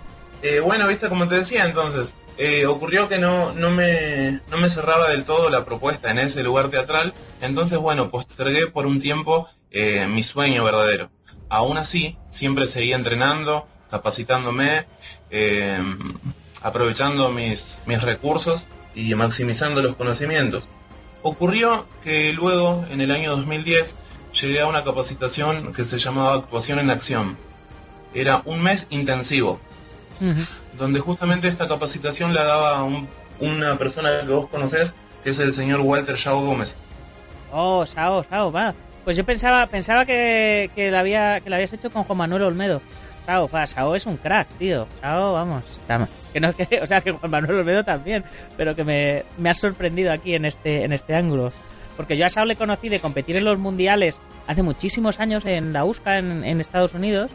Eh, 0.43 0.61
bueno, 0.61 0.87
viste, 0.87 1.09
como 1.09 1.29
te 1.29 1.37
decía 1.37 1.65
entonces, 1.65 2.15
eh, 2.39 2.67
ocurrió 2.67 3.09
que 3.09 3.19
no, 3.19 3.53
no, 3.53 3.71
me, 3.71 4.41
no 4.51 4.59
me 4.59 4.69
cerraba 4.69 5.11
del 5.11 5.25
todo 5.25 5.49
la 5.51 5.65
propuesta 5.65 6.11
en 6.11 6.19
ese 6.19 6.43
lugar 6.43 6.69
teatral, 6.69 7.15
entonces 7.41 7.79
bueno, 7.79 8.11
postergué 8.11 8.67
por 8.67 8.87
un 8.87 9.01
tiempo 9.01 9.49
eh, 9.71 10.07
mi 10.07 10.23
sueño 10.23 10.65
verdadero. 10.65 11.11
Aún 11.49 11.79
así, 11.79 12.17
siempre 12.31 12.67
seguía 12.67 12.97
entrenando, 12.97 13.67
capacitándome, 13.91 14.87
aprovechando 16.63 17.31
mis, 17.31 17.81
mis 17.87 18.03
recursos 18.03 18.67
y 18.95 19.15
maximizando 19.15 19.83
los 19.83 19.97
conocimientos. 19.97 20.69
Ocurrió 21.23 21.87
que 22.03 22.33
luego, 22.33 22.85
en 22.91 23.01
el 23.01 23.11
año 23.11 23.31
2010, 23.37 23.97
llegué 24.41 24.61
a 24.61 24.67
una 24.67 24.85
capacitación 24.85 25.73
que 25.73 25.85
se 25.85 25.99
llamaba 25.99 26.35
Actuación 26.35 26.79
en 26.79 26.91
Acción. 26.91 27.37
Era 28.15 28.43
un 28.45 28.63
mes 28.63 28.87
intensivo, 28.91 29.61
donde 30.79 31.01
justamente 31.01 31.49
esta 31.49 31.69
capacitación 31.69 32.35
la 32.35 32.45
daba 32.45 32.89
una 33.41 33.77
persona 33.77 34.23
que 34.23 34.33
vos 34.33 34.49
conocés, 34.49 34.95
que 35.23 35.31
es 35.31 35.39
el 35.39 35.53
señor 35.53 35.81
Walter 35.81 36.17
Shao 36.17 36.41
Gómez. 36.41 36.79
Oh, 37.53 37.85
Shao, 37.85 38.23
Shao, 38.23 38.51
va. 38.51 38.75
Pues 39.07 39.17
yo 39.17 39.23
pensaba, 39.23 39.69
pensaba 39.69 40.05
que, 40.05 40.69
que, 40.75 40.91
la 40.91 40.99
había, 40.99 41.39
que 41.39 41.49
la 41.49 41.57
habías 41.57 41.73
hecho 41.73 41.91
con 41.91 42.03
Juan 42.03 42.19
Manuel 42.19 42.43
Olmedo. 42.43 42.83
Shao, 43.25 43.49
va, 43.49 43.65
Shao 43.65 43.95
es 43.95 44.05
un 44.05 44.17
crack, 44.17 44.49
tío. 44.59 44.89
Shao, 45.01 45.33
vamos, 45.33 45.63
que 46.33 46.41
no 46.41 46.53
que, 46.57 46.81
o 46.83 46.87
sea, 46.89 47.01
que 47.01 47.13
Juan 47.13 47.31
Manuel 47.31 47.61
Olmedo 47.61 47.85
también, 47.85 48.25
pero 48.57 48.75
que 48.75 48.83
me, 48.83 49.23
me 49.39 49.49
ha 49.49 49.55
sorprendido 49.55 50.11
aquí 50.11 50.35
en 50.35 50.45
este, 50.45 50.83
en 50.83 50.93
este 50.93 51.15
ángulo. 51.15 51.53
Porque 51.97 52.17
yo 52.17 52.27
a 52.27 52.29
Shao 52.29 52.45
le 52.47 52.57
conocí 52.57 52.89
de 52.89 52.99
competir 52.99 53.37
en 53.37 53.45
los 53.45 53.59
mundiales 53.59 54.21
hace 54.49 54.65
muchísimos 54.65 55.21
años 55.21 55.45
en 55.45 55.73
la 55.73 55.85
USCA 55.85 56.19
en, 56.19 56.43
en 56.43 56.61
Estados 56.61 56.93
Unidos 56.95 57.31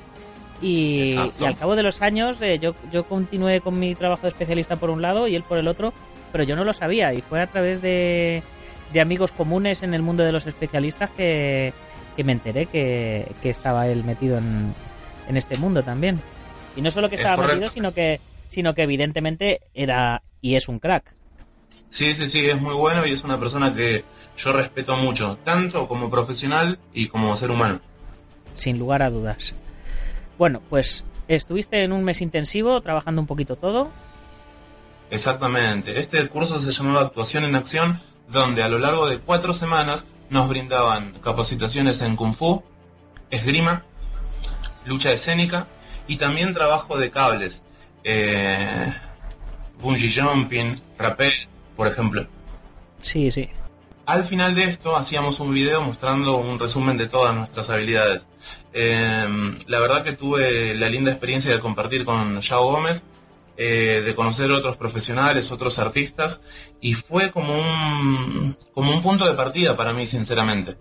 y, 0.62 1.16
al 1.16 1.58
cabo 1.58 1.78
de 1.78 1.84
los 1.84 2.02
años 2.02 2.42
eh, 2.42 2.60
yo, 2.60 2.76
yo 2.92 3.06
continué 3.06 3.62
con 3.62 3.80
mi 3.80 3.96
trabajo 3.96 4.24
de 4.24 4.28
especialista 4.28 4.76
por 4.76 4.90
un 4.90 5.02
lado 5.02 5.26
y 5.30 5.36
él 5.36 5.44
por 5.44 5.58
el 5.58 5.70
otro, 5.70 5.94
pero 6.34 6.44
yo 6.44 6.58
no 6.58 6.66
lo 6.66 6.74
sabía 6.74 7.14
y 7.14 7.22
fue 7.22 7.42
a 7.42 7.48
través 7.48 7.82
de, 7.82 8.44
de 8.94 9.02
amigos 9.02 9.32
comunes 9.32 9.84
en 9.84 9.94
el 9.94 10.02
mundo 10.02 10.24
de 10.24 10.32
los 10.32 10.48
especialistas 10.48 11.10
que, 11.12 11.74
me 12.24 12.34
enteré 12.34 12.68
que, 12.68 13.34
estaba 13.44 13.88
él 13.88 14.04
metido 14.04 14.38
en, 14.38 14.74
en, 15.28 15.38
este 15.38 15.58
mundo 15.58 15.84
también. 15.84 16.20
Y 16.76 16.82
no 16.82 16.92
solo 16.92 17.10
que 17.10 17.16
estaba 17.16 17.48
metido, 17.48 17.70
sino 17.70 17.92
que, 17.92 18.20
sino 18.48 18.74
que 18.74 18.84
evidentemente 18.84 19.62
era 19.74 20.22
y 20.42 20.56
es 20.56 20.68
un 20.68 20.80
crack. 20.80 21.14
Sí, 21.90 22.14
sí, 22.14 22.30
sí, 22.30 22.50
es 22.50 22.60
muy 22.60 22.74
bueno 22.74 23.06
y 23.06 23.12
es 23.12 23.24
una 23.24 23.40
persona 23.40 23.74
que 23.74 24.04
yo 24.38 24.54
respeto 24.54 24.98
mucho, 24.98 25.38
tanto 25.44 25.88
como 25.88 26.10
profesional 26.10 26.80
y 26.94 27.08
como 27.08 27.36
ser 27.36 27.52
humano. 27.52 27.82
Sin 28.56 28.80
lugar 28.80 29.02
a 29.02 29.10
dudas. 29.10 29.54
Bueno, 30.38 30.62
pues 30.70 31.04
estuviste 31.28 31.84
en 31.84 31.92
un 31.92 32.04
mes 32.04 32.22
intensivo 32.22 32.82
trabajando 32.82 33.22
un 33.22 33.28
poquito 33.28 33.56
todo. 33.56 33.90
Exactamente. 35.10 36.00
Este 36.00 36.26
curso 36.30 36.60
se 36.60 36.72
llamaba 36.72 37.02
Actuación 37.02 37.44
en 37.44 37.56
Acción, 37.56 38.00
donde 38.28 38.64
a 38.64 38.70
lo 38.70 38.80
largo 38.80 39.08
de 39.08 39.20
cuatro 39.20 39.54
semanas 39.54 40.08
nos 40.30 40.48
brindaban 40.48 41.20
capacitaciones 41.22 42.02
en 42.02 42.16
Kung 42.16 42.34
Fu, 42.34 42.64
esgrima, 43.30 43.84
lucha 44.86 45.12
escénica 45.12 45.68
y 46.08 46.18
también 46.18 46.54
trabajo 46.54 46.98
de 46.98 47.12
cables, 47.12 47.64
eh, 48.04 48.94
bungee 49.80 50.10
jumping, 50.10 50.76
rappel, 50.98 51.34
por 51.76 51.88
ejemplo. 51.88 52.28
Sí, 53.00 53.32
sí. 53.32 53.50
Al 54.06 54.24
final 54.24 54.56
de 54.56 54.64
esto 54.64 54.98
hacíamos 54.98 55.40
un 55.40 55.54
video 55.54 55.82
mostrando 55.82 56.38
un 56.38 56.60
resumen 56.60 56.98
de 56.98 57.08
todas 57.08 57.36
nuestras 57.36 57.70
habilidades. 57.70 58.28
Em, 58.74 59.56
la 59.68 59.80
verdad 59.80 60.04
que 60.04 60.14
tuve 60.14 60.76
la 60.76 60.90
linda 60.90 61.12
experiencia 61.12 61.52
de 61.52 61.60
compartir 61.60 62.04
con 62.04 62.40
Yao 62.40 62.64
Gómez, 62.64 63.06
eh, 63.64 64.02
de 64.02 64.16
conocer 64.16 64.52
otros 64.52 64.76
profesionales, 64.76 65.52
otros 65.52 65.78
artistas, 65.78 66.42
y 66.82 66.96
fue 66.96 67.30
como 67.30 67.60
un, 67.60 68.56
como 68.74 68.92
un 68.92 69.02
punto 69.02 69.28
de 69.28 69.36
partida 69.36 69.76
para 69.76 69.94
mí, 69.94 70.08
sinceramente. 70.08 70.78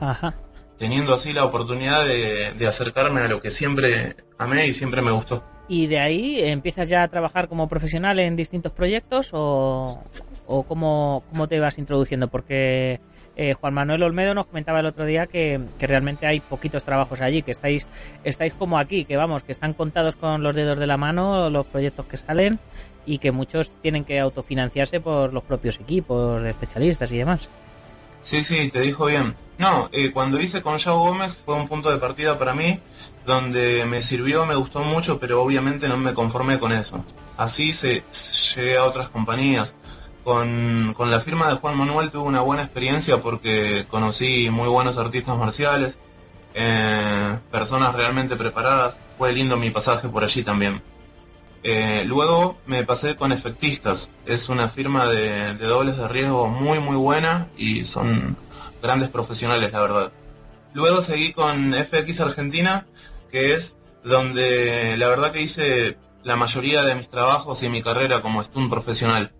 Ajá. 0.00 0.34
Teniendo 0.78 1.12
así 1.12 1.34
la 1.34 1.44
oportunidad 1.44 2.06
de, 2.06 2.54
de 2.56 2.66
acercarme 2.66 3.20
a 3.20 3.28
lo 3.28 3.42
que 3.42 3.50
siempre 3.50 4.16
amé 4.38 4.66
y 4.66 4.72
siempre 4.72 5.02
me 5.02 5.10
gustó. 5.10 5.44
¿Y 5.68 5.88
de 5.88 5.98
ahí 5.98 6.40
empiezas 6.40 6.88
ya 6.88 7.02
a 7.02 7.08
trabajar 7.08 7.48
como 7.48 7.68
profesional 7.68 8.18
en 8.18 8.34
distintos 8.34 8.72
proyectos 8.72 9.28
o, 9.32 10.02
o 10.46 10.62
cómo, 10.64 11.22
cómo 11.30 11.48
te 11.48 11.60
vas 11.60 11.78
introduciendo? 11.78 12.28
Porque 12.28 13.00
eh, 13.36 13.54
Juan 13.54 13.74
Manuel 13.74 14.02
Olmedo 14.02 14.34
nos 14.34 14.46
comentaba 14.46 14.80
el 14.80 14.86
otro 14.86 15.06
día 15.06 15.26
que, 15.26 15.60
realmente 15.78 16.26
hay 16.26 16.40
poquitos 16.40 16.84
trabajos 16.84 17.20
allí, 17.20 17.42
que 17.42 17.50
estáis, 17.50 17.86
estáis 18.24 18.52
como 18.52 18.78
aquí, 18.78 19.04
que 19.04 19.16
vamos, 19.16 19.42
que 19.42 19.52
están 19.52 19.72
contados 19.72 20.16
con 20.16 20.42
los 20.42 20.54
dedos 20.54 20.78
de 20.78 20.86
la 20.86 20.96
mano 20.96 21.48
los 21.48 21.66
proyectos 21.66 22.06
que 22.06 22.16
salen 22.16 22.58
y 23.06 23.18
que 23.18 23.32
muchos 23.32 23.72
tienen 23.82 24.04
que 24.04 24.20
autofinanciarse 24.20 25.00
por 25.00 25.32
los 25.32 25.42
propios 25.44 25.80
equipos, 25.80 26.42
especialistas 26.42 27.10
y 27.12 27.18
demás. 27.18 27.48
Sí, 28.20 28.44
sí, 28.44 28.70
te 28.70 28.80
dijo 28.80 29.06
bien. 29.06 29.34
No, 29.58 29.88
eh, 29.92 30.12
cuando 30.12 30.40
hice 30.40 30.62
con 30.62 30.76
Yao 30.76 30.98
Gómez 30.98 31.36
fue 31.36 31.56
un 31.56 31.66
punto 31.66 31.90
de 31.90 31.98
partida 31.98 32.38
para 32.38 32.54
mí 32.54 32.80
donde 33.26 33.84
me 33.86 34.02
sirvió, 34.02 34.46
me 34.46 34.54
gustó 34.54 34.84
mucho, 34.84 35.18
pero 35.18 35.42
obviamente 35.42 35.88
no 35.88 35.96
me 35.96 36.14
conformé 36.14 36.58
con 36.58 36.72
eso. 36.72 37.04
Así 37.36 37.72
se, 37.72 38.04
llegué 38.54 38.76
a 38.76 38.84
otras 38.84 39.08
compañías. 39.08 39.74
Con, 40.24 40.94
con 40.96 41.10
la 41.10 41.18
firma 41.18 41.48
de 41.48 41.56
Juan 41.56 41.76
Manuel 41.76 42.10
tuve 42.10 42.28
una 42.28 42.42
buena 42.42 42.62
experiencia 42.62 43.20
porque 43.20 43.86
conocí 43.88 44.50
muy 44.50 44.68
buenos 44.68 44.96
artistas 44.96 45.36
marciales, 45.36 45.98
eh, 46.54 47.38
personas 47.50 47.94
realmente 47.94 48.36
preparadas. 48.36 49.02
Fue 49.18 49.32
lindo 49.32 49.56
mi 49.56 49.70
pasaje 49.70 50.08
por 50.08 50.22
allí 50.22 50.42
también. 50.42 50.82
Eh, 51.64 52.02
luego 52.06 52.58
me 52.66 52.84
pasé 52.84 53.16
con 53.16 53.32
Efectistas. 53.32 54.10
Es 54.26 54.48
una 54.48 54.68
firma 54.68 55.06
de, 55.06 55.54
dobles 55.54 55.96
de 55.96 56.08
riesgo 56.08 56.48
muy 56.48 56.80
muy 56.80 56.96
buena 56.96 57.48
y 57.56 57.84
son 57.84 58.36
grandes 58.82 59.10
profesionales, 59.10 59.72
la 59.72 59.80
verdad. 59.80 60.12
Luego 60.74 61.00
seguí 61.00 61.32
con 61.32 61.74
FX 61.74 62.20
Argentina, 62.20 62.86
que 63.30 63.54
es 63.54 63.76
donde 64.04 64.96
la 64.96 65.08
verdad 65.08 65.32
que 65.32 65.42
hice 65.42 65.98
la 66.24 66.36
mayoría 66.36 66.82
de 66.82 66.94
mis 66.94 67.08
trabajos 67.08 67.62
y 67.62 67.68
mi 67.68 67.82
carrera 67.82 68.22
como 68.22 68.42
stunt 68.42 68.70
profesional. 68.70 69.32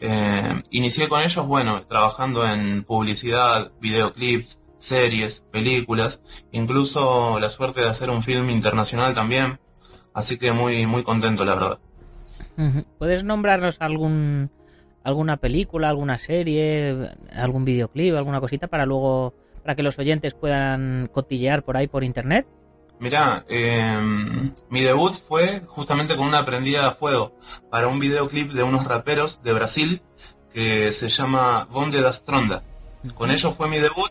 Eh, 0.00 0.62
inicié 0.70 1.08
con 1.08 1.22
ellos, 1.22 1.46
bueno, 1.46 1.82
trabajando 1.84 2.46
en 2.46 2.84
publicidad, 2.84 3.72
videoclips, 3.80 4.60
series, 4.78 5.40
películas, 5.50 6.22
incluso 6.52 7.40
la 7.40 7.48
suerte 7.48 7.80
de 7.80 7.88
hacer 7.88 8.10
un 8.10 8.22
film 8.22 8.50
internacional 8.50 9.14
también. 9.14 9.58
Así 10.12 10.38
que 10.38 10.52
muy, 10.52 10.86
muy 10.86 11.02
contento, 11.02 11.44
la 11.44 11.54
verdad. 11.54 11.78
¿Puedes 12.98 13.24
nombrarnos 13.24 13.76
algún, 13.80 14.50
alguna 15.04 15.36
película, 15.36 15.88
alguna 15.88 16.18
serie, 16.18 17.10
algún 17.32 17.64
videoclip, 17.64 18.14
alguna 18.14 18.40
cosita 18.40 18.66
para 18.66 18.86
luego, 18.86 19.34
para 19.62 19.74
que 19.76 19.82
los 19.82 19.98
oyentes 19.98 20.34
puedan 20.34 21.10
cotillear 21.12 21.64
por 21.64 21.76
ahí 21.76 21.86
por 21.86 22.02
internet? 22.02 22.46
Mira, 22.98 23.44
eh, 23.48 23.98
mi 24.70 24.80
debut 24.80 25.12
fue 25.12 25.60
justamente 25.66 26.16
con 26.16 26.26
una 26.26 26.46
prendida 26.46 26.88
a 26.88 26.92
fuego 26.92 27.36
para 27.70 27.88
un 27.88 27.98
videoclip 27.98 28.52
de 28.52 28.62
unos 28.62 28.86
raperos 28.86 29.42
de 29.42 29.52
Brasil 29.52 30.02
que 30.52 30.92
se 30.92 31.08
llama 31.08 31.68
Bonde 31.70 32.00
da 32.00 32.12
Stronda. 32.12 32.62
Con 33.14 33.30
ellos 33.30 33.54
fue 33.54 33.68
mi 33.68 33.76
debut. 33.76 34.10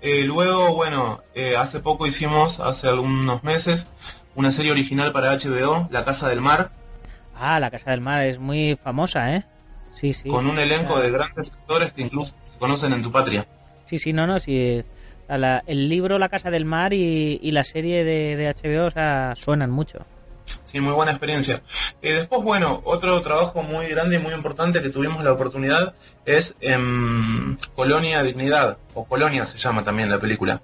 Eh, 0.00 0.24
luego, 0.24 0.74
bueno, 0.74 1.22
eh, 1.34 1.56
hace 1.56 1.80
poco 1.80 2.06
hicimos, 2.06 2.60
hace 2.60 2.88
algunos 2.88 3.44
meses, 3.44 3.90
una 4.34 4.50
serie 4.50 4.72
original 4.72 5.12
para 5.12 5.32
HBO, 5.32 5.88
La 5.90 6.04
Casa 6.04 6.28
del 6.28 6.40
Mar. 6.40 6.72
Ah, 7.36 7.60
La 7.60 7.70
Casa 7.70 7.90
del 7.90 8.00
Mar 8.00 8.22
es 8.22 8.38
muy 8.38 8.78
famosa, 8.82 9.34
¿eh? 9.36 9.44
Sí, 9.92 10.12
sí. 10.12 10.28
Con 10.28 10.46
un 10.46 10.58
elenco 10.58 10.98
de 10.98 11.10
grandes 11.10 11.52
actores 11.52 11.92
que 11.92 12.02
incluso 12.02 12.36
se 12.40 12.56
conocen 12.56 12.92
en 12.92 13.02
tu 13.02 13.12
patria. 13.12 13.46
Sí, 13.86 13.98
sí, 13.98 14.12
no, 14.12 14.26
no, 14.26 14.38
sí. 14.38 14.82
La- 15.28 15.62
el 15.66 15.88
libro 15.88 16.18
La 16.18 16.28
Casa 16.28 16.50
del 16.50 16.64
Mar 16.64 16.92
y, 16.92 17.38
y 17.42 17.50
la 17.52 17.64
serie 17.64 18.04
de, 18.04 18.36
de 18.36 18.48
HBO 18.54 18.86
o 18.86 18.90
sea, 18.90 19.34
suenan 19.36 19.70
mucho. 19.70 20.04
Sí, 20.64 20.80
muy 20.80 20.92
buena 20.92 21.12
experiencia. 21.12 21.62
Eh, 22.02 22.12
después, 22.12 22.42
bueno, 22.42 22.82
otro 22.84 23.20
trabajo 23.22 23.62
muy 23.62 23.86
grande 23.86 24.16
y 24.16 24.18
muy 24.18 24.34
importante 24.34 24.82
que 24.82 24.90
tuvimos 24.90 25.24
la 25.24 25.32
oportunidad 25.32 25.94
es 26.26 26.56
em, 26.60 27.56
Colonia 27.74 28.22
Dignidad, 28.22 28.76
o 28.92 29.04
Colonia 29.06 29.46
se 29.46 29.56
llama 29.58 29.84
también 29.84 30.10
la 30.10 30.18
película. 30.18 30.60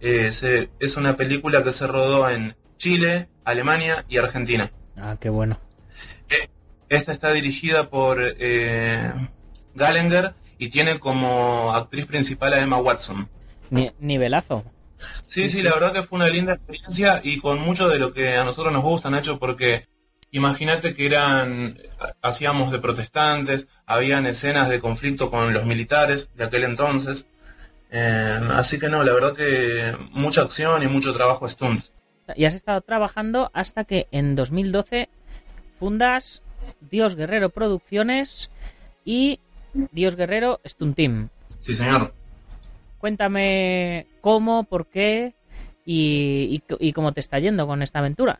Eh, 0.00 0.30
se- 0.32 0.68
es 0.80 0.96
una 0.96 1.16
película 1.16 1.62
que 1.62 1.72
se 1.72 1.86
rodó 1.86 2.28
en 2.28 2.56
Chile, 2.76 3.28
Alemania 3.44 4.04
y 4.08 4.18
Argentina. 4.18 4.70
Ah, 4.96 5.16
qué 5.18 5.30
bueno. 5.30 5.58
Esta 6.88 7.12
está 7.12 7.32
dirigida 7.32 7.88
por 7.88 8.18
eh, 8.22 9.12
Gallagher 9.74 10.34
y 10.58 10.68
tiene 10.68 10.98
como 10.98 11.72
actriz 11.74 12.04
principal 12.04 12.52
a 12.52 12.60
Emma 12.60 12.76
Watson. 12.78 13.28
Ni- 13.72 13.90
nivelazo. 14.00 14.64
Sí, 15.26 15.48
sí, 15.48 15.62
la 15.62 15.74
verdad 15.74 15.92
que 15.92 16.02
fue 16.02 16.16
una 16.16 16.28
linda 16.28 16.54
experiencia 16.54 17.20
y 17.24 17.40
con 17.40 17.58
mucho 17.58 17.88
de 17.88 17.98
lo 17.98 18.12
que 18.12 18.36
a 18.36 18.44
nosotros 18.44 18.72
nos 18.72 18.82
gusta, 18.82 19.10
Nacho, 19.10 19.38
porque 19.38 19.86
imagínate 20.30 20.94
que 20.94 21.06
eran, 21.06 21.78
hacíamos 22.20 22.70
de 22.70 22.78
protestantes, 22.78 23.66
habían 23.86 24.26
escenas 24.26 24.68
de 24.68 24.80
conflicto 24.80 25.30
con 25.30 25.52
los 25.52 25.64
militares 25.64 26.30
de 26.36 26.44
aquel 26.44 26.64
entonces, 26.64 27.26
eh, 27.90 28.38
así 28.52 28.78
que 28.78 28.88
no, 28.88 29.02
la 29.02 29.12
verdad 29.12 29.34
que 29.34 29.96
mucha 30.12 30.42
acción 30.42 30.82
y 30.82 30.86
mucho 30.86 31.12
trabajo 31.12 31.48
stunt. 31.48 31.84
Y 32.36 32.44
has 32.44 32.54
estado 32.54 32.80
trabajando 32.80 33.50
hasta 33.52 33.84
que 33.84 34.06
en 34.12 34.36
2012 34.36 35.08
fundas 35.78 36.42
Dios 36.80 37.16
Guerrero 37.16 37.50
Producciones 37.50 38.50
y 39.04 39.40
Dios 39.90 40.16
Guerrero 40.16 40.60
Stunt 40.64 40.96
Team. 40.96 41.28
Sí, 41.60 41.74
señor. 41.74 42.14
Cuéntame 43.02 44.06
cómo, 44.20 44.62
por 44.62 44.86
qué 44.86 45.34
y, 45.84 46.62
y- 46.78 46.88
y 46.88 46.92
cómo 46.92 47.12
te 47.12 47.18
está 47.18 47.40
yendo 47.40 47.66
con 47.66 47.82
esta 47.82 47.98
aventura. 47.98 48.38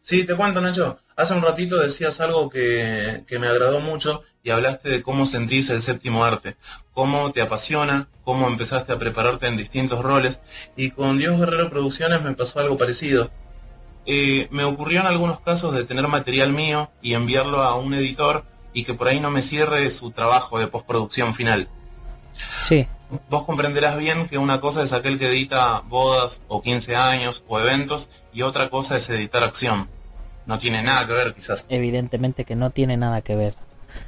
Sí, 0.00 0.24
te 0.24 0.36
cuento, 0.36 0.60
Nacho. 0.60 1.00
Hace 1.16 1.34
un 1.34 1.42
ratito 1.42 1.80
decías 1.80 2.20
algo 2.20 2.48
que, 2.50 3.24
que 3.26 3.40
me 3.40 3.48
agradó 3.48 3.80
mucho 3.80 4.22
y 4.44 4.50
hablaste 4.50 4.90
de 4.90 5.02
cómo 5.02 5.26
sentís 5.26 5.70
el 5.70 5.82
séptimo 5.82 6.24
arte, 6.24 6.54
cómo 6.92 7.32
te 7.32 7.42
apasiona, 7.42 8.06
cómo 8.22 8.46
empezaste 8.46 8.92
a 8.92 8.98
prepararte 8.98 9.48
en 9.48 9.56
distintos 9.56 10.04
roles. 10.04 10.40
Y 10.76 10.92
con 10.92 11.18
Dios 11.18 11.36
Guerrero 11.40 11.68
Producciones 11.68 12.22
me 12.22 12.32
pasó 12.34 12.60
algo 12.60 12.78
parecido. 12.78 13.32
Eh, 14.06 14.46
me 14.52 14.62
ocurrió 14.62 15.00
en 15.00 15.06
algunos 15.08 15.40
casos 15.40 15.74
de 15.74 15.82
tener 15.82 16.06
material 16.06 16.52
mío 16.52 16.92
y 17.02 17.14
enviarlo 17.14 17.60
a 17.64 17.74
un 17.74 17.92
editor 17.94 18.44
y 18.72 18.84
que 18.84 18.94
por 18.94 19.08
ahí 19.08 19.18
no 19.18 19.32
me 19.32 19.42
cierre 19.42 19.90
su 19.90 20.12
trabajo 20.12 20.60
de 20.60 20.68
postproducción 20.68 21.34
final. 21.34 21.68
Sí, 22.60 22.86
Vos 23.30 23.44
comprenderás 23.44 23.96
bien 23.96 24.26
que 24.26 24.38
una 24.38 24.60
cosa 24.60 24.82
es 24.82 24.92
aquel 24.92 25.18
que 25.18 25.28
edita 25.28 25.80
bodas 25.80 26.42
o 26.48 26.62
15 26.62 26.96
años 26.96 27.44
o 27.48 27.60
eventos 27.60 28.10
y 28.32 28.42
otra 28.42 28.70
cosa 28.70 28.96
es 28.96 29.08
editar 29.10 29.42
acción. 29.44 29.88
No 30.46 30.58
tiene 30.58 30.82
nada 30.82 31.06
que 31.06 31.12
ver 31.12 31.34
quizás. 31.34 31.66
evidentemente 31.68 32.44
que 32.44 32.56
no 32.56 32.70
tiene 32.70 32.96
nada 32.96 33.20
que 33.22 33.36
ver. 33.36 33.54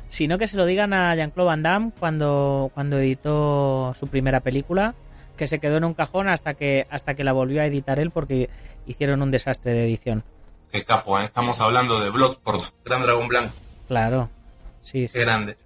Sino 0.09 0.38
que 0.38 0.49
se 0.49 0.57
lo 0.57 0.67
digan 0.67 0.93
a 0.93 1.15
Jean-Claude 1.15 1.47
Van 1.47 1.62
Damme 1.62 1.93
cuando, 1.99 2.71
cuando 2.75 2.99
editó 2.99 3.95
su 3.99 4.09
primera 4.09 4.41
película, 4.41 4.95
que 5.37 5.47
se 5.47 5.61
quedó 5.61 5.76
en 5.76 5.85
un 5.85 5.95
cajón 5.95 6.29
hasta 6.29 6.55
que, 6.55 6.87
hasta 6.91 7.15
que 7.15 7.23
la 7.25 7.33
volvió 7.33 7.61
a 7.61 7.67
editar 7.67 8.00
él 8.00 8.11
porque 8.11 8.50
hicieron 8.87 9.23
un 9.23 9.31
desastre 9.31 9.73
de 9.73 9.85
edición. 9.85 10.25
Qué 10.73 10.85
capo, 10.85 11.19
¿eh? 11.21 11.25
estamos 11.25 11.61
hablando 11.61 12.00
de 12.00 12.11
Bloodsport, 12.11 12.62
Gran 12.85 13.03
Dragón 13.03 13.29
Blanco, 13.29 13.55
Claro, 13.87 14.29
sí, 14.83 15.03
sí. 15.03 15.12
qué 15.12 15.21
grande. 15.21 15.57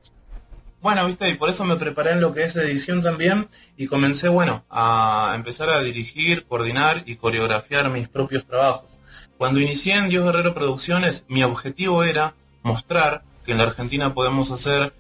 Bueno, 0.83 1.05
viste, 1.05 1.29
y 1.29 1.35
por 1.35 1.51
eso 1.51 1.67
me 1.67 1.77
preparé 1.77 2.13
en 2.13 2.23
lo 2.23 2.33
que 2.33 2.45
es 2.45 2.57
edición 2.57 3.03
también 3.03 3.49
y 3.77 3.87
comencé, 3.87 4.31
bueno, 4.31 4.65
a 4.71 5.35
empezar 5.35 5.69
a 5.69 5.83
dirigir, 5.83 6.47
coordinar 6.47 7.03
y 7.05 7.17
coreografiar 7.17 7.91
mis 7.91 8.09
propios 8.09 8.47
trabajos. 8.47 9.03
Cuando 9.37 9.61
inicié 9.61 9.97
en 9.97 10.09
Dios 10.09 10.25
Guerrero 10.25 10.55
Producciones, 10.55 11.27
mi 11.29 11.43
objetivo 11.43 12.03
era 12.03 12.35
mostrar 12.63 13.25
que 13.45 13.53
en 13.53 13.59
la 13.59 13.65
Argentina 13.65 14.15
podemos 14.15 14.53
hacer 14.53 14.95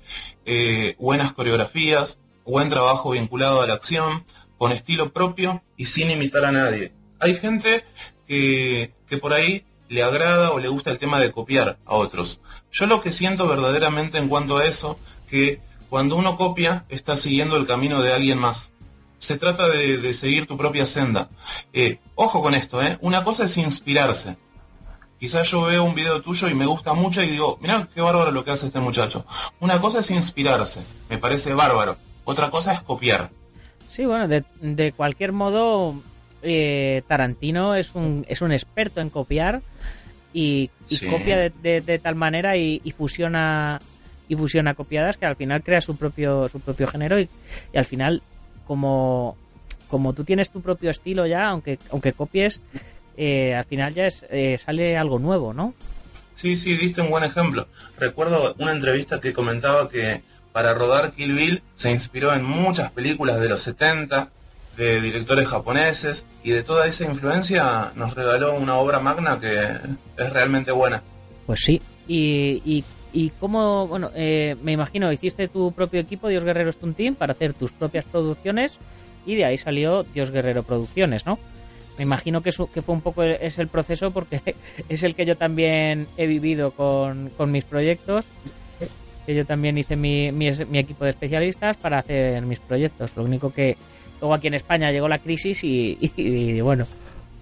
eh, 0.44 0.96
buenas 0.98 1.32
coreografías, 1.32 2.20
buen 2.44 2.68
trabajo 2.68 3.12
vinculado 3.12 3.62
a 3.62 3.66
la 3.66 3.72
acción, 3.74 4.24
con 4.58 4.72
estilo 4.72 5.14
propio 5.14 5.62
y 5.78 5.86
sin 5.86 6.10
imitar 6.10 6.44
a 6.44 6.52
nadie. 6.52 6.92
Hay 7.20 7.34
gente 7.34 7.86
que, 8.26 8.92
que 9.08 9.16
por 9.16 9.32
ahí 9.32 9.64
le 9.88 10.02
agrada 10.02 10.52
o 10.52 10.58
le 10.58 10.68
gusta 10.68 10.90
el 10.90 10.98
tema 10.98 11.18
de 11.20 11.32
copiar 11.32 11.78
a 11.86 11.94
otros. 11.94 12.42
Yo 12.70 12.86
lo 12.86 13.00
que 13.00 13.12
siento 13.12 13.48
verdaderamente 13.48 14.18
en 14.18 14.28
cuanto 14.28 14.58
a 14.58 14.66
eso, 14.66 14.98
que 15.26 15.60
cuando 15.90 16.16
uno 16.16 16.36
copia 16.36 16.86
está 16.88 17.16
siguiendo 17.16 17.56
el 17.56 17.66
camino 17.66 18.00
de 18.00 18.12
alguien 18.14 18.38
más. 18.38 18.72
Se 19.18 19.36
trata 19.36 19.68
de, 19.68 19.98
de 19.98 20.14
seguir 20.14 20.46
tu 20.46 20.56
propia 20.56 20.86
senda. 20.86 21.28
Eh, 21.74 21.98
ojo 22.14 22.40
con 22.40 22.54
esto, 22.54 22.80
¿eh? 22.82 22.96
Una 23.02 23.22
cosa 23.22 23.44
es 23.44 23.58
inspirarse. 23.58 24.38
Quizás 25.18 25.50
yo 25.50 25.64
veo 25.66 25.84
un 25.84 25.94
video 25.94 26.22
tuyo 26.22 26.48
y 26.48 26.54
me 26.54 26.64
gusta 26.64 26.94
mucho 26.94 27.22
y 27.22 27.26
digo, 27.28 27.58
mirá 27.60 27.86
qué 27.94 28.00
bárbaro 28.00 28.30
lo 28.30 28.42
que 28.44 28.52
hace 28.52 28.66
este 28.66 28.80
muchacho. 28.80 29.26
Una 29.60 29.78
cosa 29.78 30.00
es 30.00 30.10
inspirarse, 30.10 30.80
me 31.10 31.18
parece 31.18 31.52
bárbaro. 31.52 31.98
Otra 32.24 32.48
cosa 32.48 32.72
es 32.72 32.80
copiar. 32.80 33.30
Sí, 33.90 34.06
bueno, 34.06 34.28
de, 34.28 34.44
de 34.62 34.92
cualquier 34.92 35.32
modo, 35.32 36.00
eh, 36.42 37.02
Tarantino 37.06 37.74
es 37.74 37.94
un, 37.94 38.24
es 38.28 38.40
un 38.40 38.52
experto 38.52 39.02
en 39.02 39.10
copiar 39.10 39.60
y, 40.32 40.70
y 40.88 40.96
Sí. 40.96 41.06
copia 41.08 41.36
de, 41.36 41.50
de- 41.50 41.80
de 41.82 41.98
tal 41.98 42.14
manera 42.14 42.56
y, 42.56 42.80
y 42.82 42.92
fusiona 42.92 43.78
y 44.30 44.36
fusiona 44.36 44.74
copiadas 44.74 45.18
que 45.18 45.26
al 45.26 45.36
final 45.36 45.62
crea 45.62 45.82
su 45.82 45.96
propio 45.96 46.48
su 46.48 46.60
propio 46.60 46.86
género 46.86 47.20
y, 47.20 47.28
y 47.72 47.78
al 47.78 47.84
final 47.84 48.22
como 48.66 49.36
como 49.88 50.14
tú 50.14 50.24
tienes 50.24 50.50
tu 50.50 50.62
propio 50.62 50.90
estilo 50.90 51.26
ya 51.26 51.48
aunque 51.48 51.78
aunque 51.90 52.12
copies 52.12 52.60
eh, 53.16 53.54
al 53.54 53.64
final 53.64 53.92
ya 53.92 54.06
es, 54.06 54.24
eh, 54.30 54.56
sale 54.56 54.96
algo 54.96 55.18
nuevo 55.18 55.52
no 55.52 55.74
Sí, 56.32 56.56
sí, 56.56 56.74
diste 56.74 57.02
un 57.02 57.10
buen 57.10 57.22
ejemplo. 57.22 57.68
Recuerdo 57.98 58.54
una 58.58 58.72
entrevista 58.72 59.20
que 59.20 59.34
comentaba 59.34 59.90
que 59.90 60.22
para 60.52 60.72
rodar 60.72 61.12
Kill 61.12 61.34
Bill 61.34 61.62
se 61.74 61.90
inspiró 61.90 62.32
en 62.32 62.42
muchas 62.44 62.90
películas 62.92 63.38
de 63.40 63.50
los 63.50 63.60
70, 63.60 64.30
de 64.74 65.02
directores 65.02 65.46
japoneses, 65.48 66.24
y 66.42 66.52
de 66.52 66.62
toda 66.62 66.86
esa 66.86 67.04
influencia 67.04 67.92
nos 67.94 68.14
regaló 68.14 68.54
una 68.54 68.76
obra 68.76 69.00
magna 69.00 69.38
que 69.38 69.52
es 70.16 70.32
realmente 70.32 70.72
buena. 70.72 71.02
Pues 71.46 71.60
sí. 71.60 71.82
Y, 72.08 72.62
y, 72.64 72.84
y 73.12 73.30
cómo, 73.30 73.86
bueno, 73.86 74.10
eh, 74.14 74.56
me 74.62 74.72
imagino, 74.72 75.12
hiciste 75.12 75.48
tu 75.48 75.72
propio 75.72 76.00
equipo, 76.00 76.28
Dios 76.28 76.44
Guerrero 76.44 76.70
Stunt 76.72 76.96
Team, 76.96 77.14
para 77.14 77.32
hacer 77.32 77.54
tus 77.54 77.72
propias 77.72 78.04
producciones 78.04 78.78
y 79.26 79.34
de 79.34 79.44
ahí 79.44 79.58
salió 79.58 80.02
Dios 80.04 80.30
Guerrero 80.30 80.62
Producciones, 80.62 81.26
¿no? 81.26 81.38
Me 81.98 82.04
imagino 82.04 82.40
que, 82.42 82.52
su- 82.52 82.70
que 82.70 82.80
fue 82.82 82.94
un 82.94 83.02
poco 83.02 83.22
es 83.22 83.58
el 83.58 83.68
proceso 83.68 84.10
porque 84.10 84.40
es 84.88 85.02
el 85.02 85.14
que 85.14 85.26
yo 85.26 85.36
también 85.36 86.06
he 86.16 86.26
vivido 86.26 86.70
con, 86.70 87.30
con 87.36 87.50
mis 87.52 87.64
proyectos, 87.64 88.24
que 89.26 89.34
yo 89.34 89.44
también 89.44 89.76
hice 89.76 89.96
mi, 89.96 90.32
mi, 90.32 90.48
equipo 90.78 91.04
de 91.04 91.10
especialistas 91.10 91.76
para 91.76 91.98
hacer 91.98 92.42
mis 92.46 92.58
proyectos. 92.60 93.14
Lo 93.16 93.24
único 93.24 93.52
que 93.52 93.76
luego 94.20 94.32
aquí 94.34 94.46
en 94.46 94.54
España 94.54 94.90
llegó 94.92 95.08
la 95.08 95.18
crisis 95.18 95.62
y, 95.64 95.98
y- 96.16 96.22
y, 96.56 96.60
bueno, 96.62 96.86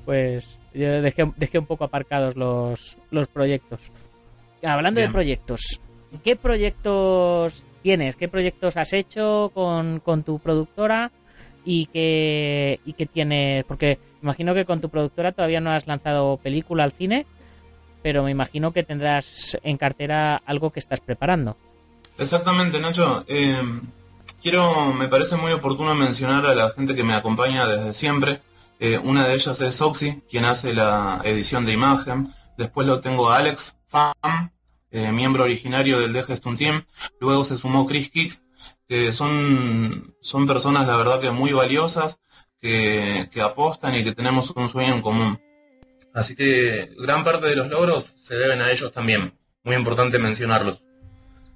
pues 0.05 0.59
yo 0.75 1.03
dejé, 1.03 1.31
dejé 1.37 1.59
un 1.59 1.67
poco 1.67 1.85
aparcados 1.85 2.35
los, 2.37 2.97
los 3.11 3.29
proyectos. 3.29 3.81
Hablando 4.63 5.01
de 5.01 5.09
proyectos, 5.09 5.81
¿qué 6.25 6.37
proyectos 6.37 7.65
tienes? 7.83 8.17
¿Qué 8.17 8.29
proyectos 8.29 8.77
has 8.77 8.93
hecho 8.93 9.51
con, 9.55 10.01
con 10.01 10.23
tu 10.23 10.39
productora? 10.39 11.13
¿Y 11.65 11.87
qué, 11.87 12.81
¿Y 12.85 12.95
qué 12.95 13.07
tienes? 13.07 13.65
Porque 13.65 13.99
imagino 14.23 14.55
que 14.55 14.65
con 14.65 14.81
tu 14.81 14.89
productora 14.89 15.33
todavía 15.33 15.61
no 15.61 15.71
has 15.71 15.87
lanzado 15.87 16.39
película 16.39 16.85
al 16.85 16.93
cine, 16.93 17.27
pero 18.03 18.23
me 18.25 18.31
imagino 18.31 18.73
que 18.73 18.83
tendrás 18.83 19.59
en 19.63 19.77
cartera 19.77 20.43
algo 20.47 20.71
que 20.71 20.81
estás 20.81 21.01
preparando. 21.01 21.57
Exactamente, 22.19 22.81
Nacho. 22.81 23.25
Eh, 23.29 23.63
quiero, 24.43 24.93
me 24.93 25.09
parece 25.09 25.37
muy 25.37 25.53
oportuno 25.53 25.95
mencionar 25.95 26.47
a 26.47 26.55
la 26.55 26.71
gente 26.71 26.95
que 26.95 27.05
me 27.05 27.15
acompaña 27.15 27.67
desde 27.67 27.95
siempre. 27.95 28.41
Eh, 28.81 28.99
una 28.99 29.27
de 29.27 29.35
ellas 29.35 29.61
es 29.61 29.81
Oxy, 29.83 30.23
quien 30.29 30.45
hace 30.45 30.75
la 30.75 31.21
edición 31.25 31.65
de 31.65 31.73
imagen. 31.73 32.27
Después 32.57 32.87
lo 32.87 33.01
tengo 33.01 33.31
a 33.31 33.39
Alex 33.39 33.78
Pham, 33.89 34.51
eh, 34.91 35.13
miembro 35.13 35.45
originario 35.45 35.99
del 36.01 36.13
DG 36.13 36.37
Stunt 36.37 36.59
Team. 36.59 36.85
Luego 37.21 37.45
se 37.45 37.57
sumó 37.57 37.87
Chris 37.87 38.11
Kick, 38.11 38.41
que 38.87 39.13
son, 39.13 40.15
son 40.21 40.47
personas, 40.47 40.87
la 40.87 40.97
verdad, 40.97 41.21
que 41.21 41.31
muy 41.31 41.53
valiosas, 41.53 42.21
que, 42.61 43.29
que 43.33 43.41
apostan 43.41 43.95
y 43.95 44.05
que 44.05 44.13
tenemos 44.13 44.51
un 44.51 44.69
sueño 44.69 44.95
en 44.95 45.03
común. 45.03 45.41
Así 46.15 46.35
que 46.35 46.91
gran 46.99 47.25
parte 47.25 47.47
de 47.47 47.57
los 47.57 47.69
logros 47.69 48.07
se 48.17 48.37
deben 48.37 48.61
a 48.61 48.71
ellos 48.71 48.93
también. 48.93 49.33
Muy 49.63 49.77
importante 49.77 50.19
mencionarlos. 50.19 50.85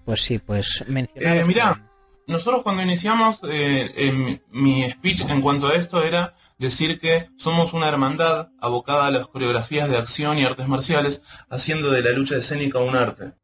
Pues 0.04 0.20
sí, 0.20 0.38
pues 0.38 0.84
mencionamos. 0.88 1.38
Eh, 1.38 1.44
mirá. 1.44 1.91
Nosotros 2.26 2.62
cuando 2.62 2.82
iniciamos, 2.82 3.40
eh, 3.44 4.40
mi 4.50 4.90
speech 4.90 5.22
en 5.22 5.40
cuanto 5.40 5.68
a 5.68 5.74
esto 5.74 6.02
era 6.02 6.34
decir 6.58 6.98
que 6.98 7.28
somos 7.36 7.72
una 7.72 7.88
hermandad 7.88 8.48
abocada 8.60 9.06
a 9.06 9.10
las 9.10 9.26
coreografías 9.26 9.88
de 9.88 9.96
acción 9.98 10.38
y 10.38 10.44
artes 10.44 10.68
marciales, 10.68 11.22
haciendo 11.50 11.90
de 11.90 12.02
la 12.02 12.10
lucha 12.10 12.36
escénica 12.36 12.78
un 12.78 12.94
arte. 12.94 13.34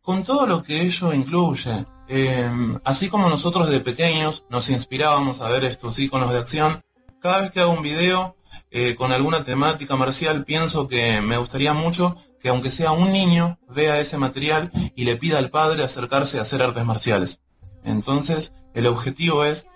Con 0.00 0.22
todo 0.22 0.46
lo 0.46 0.62
que 0.62 0.82
ello 0.82 1.12
incluye, 1.12 1.84
eh, 2.08 2.50
así 2.84 3.08
como 3.08 3.28
nosotros 3.28 3.68
de 3.68 3.80
pequeños 3.80 4.44
nos 4.48 4.70
inspirábamos 4.70 5.40
a 5.40 5.50
ver 5.50 5.64
estos 5.64 5.98
iconos 5.98 6.32
de 6.32 6.38
acción, 6.38 6.82
cada 7.20 7.40
vez 7.40 7.50
que 7.50 7.60
hago 7.60 7.72
un 7.72 7.82
video 7.82 8.36
eh, 8.70 8.94
con 8.94 9.12
alguna 9.12 9.42
temática 9.42 9.96
marcial, 9.96 10.44
pienso 10.44 10.88
que 10.88 11.20
me 11.20 11.36
gustaría 11.36 11.74
mucho 11.74 12.16
que 12.40 12.48
aunque 12.48 12.70
sea 12.70 12.92
un 12.92 13.12
niño, 13.12 13.58
vea 13.68 14.00
ese 14.00 14.18
material 14.18 14.70
y 14.94 15.04
le 15.04 15.16
pida 15.16 15.38
al 15.38 15.50
padre 15.50 15.82
acercarse 15.82 16.38
a 16.38 16.42
hacer 16.42 16.62
artes 16.62 16.84
marciales. 16.84 17.42
Entonces, 17.84 18.54
el 18.74 18.86
objetivo 18.86 19.44
es 19.44 19.68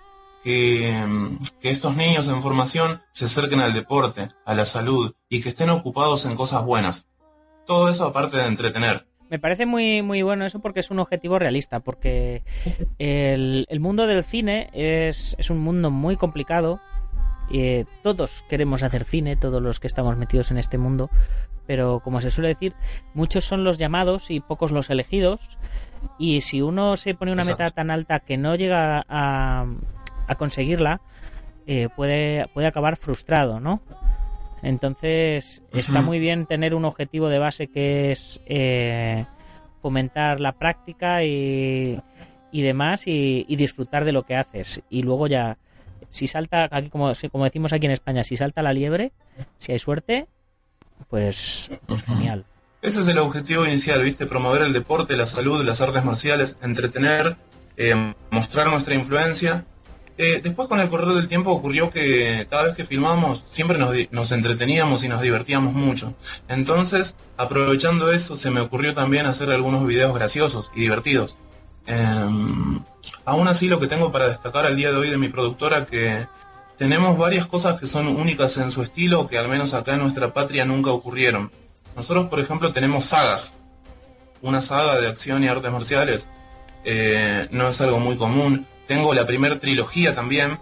que, 0.43 1.39
que, 1.61 1.71
estos 1.71 1.97
niños 1.97 2.29
en 2.29 2.43
formación 2.43 3.01
se 3.13 3.27
acerquen 3.27 3.61
al 3.61 3.73
deporte, 3.73 4.29
a 4.45 4.55
la 4.55 4.65
salud 4.65 5.15
y 5.29 5.41
que 5.41 5.49
estén 5.49 5.71
ocupados 5.71 6.27
en 6.27 6.35
cosas 6.35 6.65
buenas. 6.65 7.09
Todo 7.67 7.89
eso 7.89 8.07
aparte 8.07 8.37
de 8.39 8.47
entretener. 8.47 9.07
Me 9.33 9.39
parece 9.39 9.65
muy, 9.65 10.03
muy 10.03 10.21
bueno 10.21 10.45
eso 10.45 10.61
porque 10.61 10.81
es 10.81 10.91
un 10.91 10.99
objetivo 10.99 11.39
realista, 11.39 11.81
porque 11.81 12.43
el, 12.99 13.67
mundo 13.81 14.07
del 14.07 14.25
cine 14.25 14.69
es, 14.75 15.35
es, 15.39 15.49
un 15.49 15.59
mundo 15.61 15.91
muy 15.91 16.17
complicado. 16.17 16.81
y 17.51 17.85
todos 18.03 18.45
queremos 18.49 18.83
hacer 18.83 19.05
cine, 19.05 19.37
todos 19.37 19.63
los 19.63 19.81
que 19.81 19.87
estamos 19.87 20.19
metidos 20.19 20.51
en 20.51 20.59
este 20.59 20.77
mundo, 20.77 21.09
pero 21.67 22.01
como 22.01 22.21
se 22.21 22.31
suele 22.31 22.49
decir, 22.49 22.75
muchos 23.15 23.45
son 23.45 23.65
los 23.65 23.79
llamados 23.79 24.31
y 24.31 24.41
pocos 24.41 24.73
los 24.73 24.91
elegidos. 24.91 25.57
Y 26.19 26.41
si 26.41 26.63
uno 26.63 26.97
se 26.97 27.15
pone 27.15 27.33
una 27.33 27.45
meta 27.45 27.71
tan 27.71 27.91
alta 27.91 28.21
que 28.21 28.37
no 28.37 28.55
llega 28.55 29.05
a, 29.09 29.67
a 30.27 30.35
conseguirla, 30.37 31.01
eh, 31.67 31.89
puede, 31.95 32.49
puede 32.55 32.67
acabar 32.67 32.97
frustrado, 32.97 33.61
¿no? 33.61 33.81
Entonces, 34.63 35.63
está 35.73 36.03
muy 36.03 36.21
bien 36.21 36.47
tener 36.47 36.75
un 36.75 36.85
objetivo 36.85 37.29
de 37.29 37.39
base 37.39 37.67
que 37.67 38.13
es 38.13 38.41
eh, 38.47 39.27
fomentar 39.81 40.39
la 40.39 40.53
práctica 40.53 41.25
y, 41.25 42.01
y 42.53 42.63
demás 42.63 43.07
y, 43.07 43.45
disfrutar 43.57 44.05
de 44.05 44.13
lo 44.13 44.23
que 44.23 44.37
haces. 44.37 44.83
Y 44.89 45.03
luego 45.03 45.27
ya, 45.27 45.59
si 46.11 46.29
salta, 46.29 46.69
aquí 46.71 46.91
como, 46.91 47.13
como 47.33 47.45
decimos 47.45 47.73
aquí 47.73 47.87
en 47.87 47.93
España, 47.93 48.23
si 48.23 48.37
salta 48.37 48.63
la 48.63 48.73
liebre, 48.73 49.13
si 49.59 49.73
hay 49.73 49.81
suerte, 49.81 50.29
pues, 51.09 51.71
pues 51.87 52.05
genial. 52.05 52.45
Ese 52.83 53.01
es 53.01 53.09
el 53.09 53.19
objetivo 53.19 53.65
inicial, 53.65 54.03
¿viste? 54.03 54.27
Promover 54.27 54.63
el 54.63 54.73
deporte, 54.73 55.17
la 55.17 55.27
salud, 55.27 55.65
las 55.65 55.81
artes 55.81 56.05
marciales, 56.05 56.59
entretener, 56.63 57.37
eh, 57.77 58.15
mostrar 58.31 58.67
nuestra 58.69 58.95
influencia 58.95 59.65
eh, 60.19 60.41
después 60.43 60.69
con 60.69 60.79
el 60.79 60.91
correr 60.91 61.15
del 61.15 61.27
tiempo 61.27 61.51
ocurrió 61.51 61.89
que 61.89 62.47
cada 62.51 62.65
vez 62.65 62.75
que 62.75 62.85
filmábamos 62.85 63.47
siempre 63.49 63.79
nos, 63.79 64.33
entreteníamos 64.33 65.05
y 65.05 65.09
nos 65.09 65.23
divertíamos 65.23 65.73
mucho. 65.73 66.15
Entonces, 66.49 67.17
aprovechando 67.39 68.13
eso, 68.13 68.37
se 68.37 68.51
me 68.51 68.61
ocurrió 68.61 68.93
también 68.93 69.27
hacer 69.27 69.51
algunos 69.51 69.87
videos 69.87 70.15
graciosos 70.15 70.71
y 70.75 70.83
divertidos. 70.83 71.39
Em, 71.87 72.85
aún 73.25 73.49
así, 73.49 73.69
lo 73.69 73.81
que 73.81 73.87
tengo 73.87 74.13
para 74.13 74.29
destacar 74.29 74.67
al 74.67 74.77
día 74.77 74.91
de 74.91 74.99
hoy 74.99 75.11
de 75.11 75.17
mi 75.19 75.29
productora 75.29 75.87
que 75.87 76.27
tenemos 76.77 77.17
varias 77.17 77.47
cosas 77.47 77.81
que 77.81 77.87
son 77.87 78.07
únicas 78.09 78.57
en 78.59 78.71
su 78.71 78.83
estilo 78.83 79.27
que 79.29 79.39
al 79.39 79.49
menos 79.49 79.73
acá 79.75 79.95
en 79.95 80.01
nuestra 80.01 80.35
patria 80.35 80.65
nunca 80.67 80.91
ocurrieron. 80.91 81.51
Nosotros, 81.97 82.27
por 82.27 82.41
ejemplo, 82.41 82.73
tenemos 82.73 83.05
sagas. 83.05 83.55
Una 84.41 84.61
saga 84.61 85.01
de 85.01 85.09
acción 85.09 85.45
y 85.45 85.49
artes 85.49 85.71
marciales 85.71 86.29
eh, 86.85 87.49
no 87.51 87.69
es 87.69 87.81
algo 87.81 88.01
muy 88.01 88.17
común. 88.17 88.67
Tengo 88.87 89.15
la 89.15 89.27
primera 89.27 89.59
trilogía 89.59 90.15
también. 90.15 90.59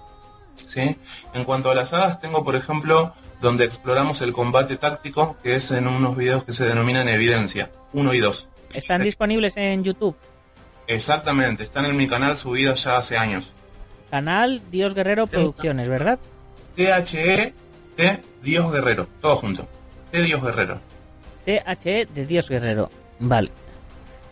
¿sí? 0.56 0.96
En 1.34 1.44
cuanto 1.44 1.70
a 1.70 1.74
las 1.74 1.90
sagas, 1.90 2.20
tengo 2.20 2.44
por 2.44 2.56
ejemplo 2.56 3.14
donde 3.40 3.64
exploramos 3.64 4.20
el 4.20 4.32
combate 4.32 4.76
táctico, 4.76 5.36
que 5.42 5.54
es 5.54 5.70
en 5.70 5.86
unos 5.86 6.16
videos 6.16 6.44
que 6.44 6.52
se 6.52 6.66
denominan 6.66 7.08
Evidencia, 7.08 7.70
1 7.92 8.14
y 8.14 8.18
2. 8.18 8.48
¿Están 8.74 9.02
disponibles 9.02 9.56
en 9.56 9.82
YouTube? 9.82 10.16
Exactamente, 10.86 11.62
están 11.62 11.86
en 11.86 11.96
mi 11.96 12.06
canal 12.06 12.36
subidos 12.36 12.84
ya 12.84 12.98
hace 12.98 13.16
años. 13.16 13.54
Canal 14.10 14.60
Dios 14.70 14.94
Guerrero 14.94 15.26
Producciones, 15.26 15.88
¿verdad? 15.88 16.18
THE 16.76 17.54
de 17.96 18.22
Dios 18.42 18.72
Guerrero, 18.72 19.08
todo 19.20 19.36
junto. 19.36 19.68
De 20.12 20.22
Dios 20.22 20.42
Guerrero. 20.42 20.80
THE 21.44 22.06
de 22.12 22.26
Dios 22.26 22.48
Guerrero, 22.48 22.90
vale. 23.18 23.50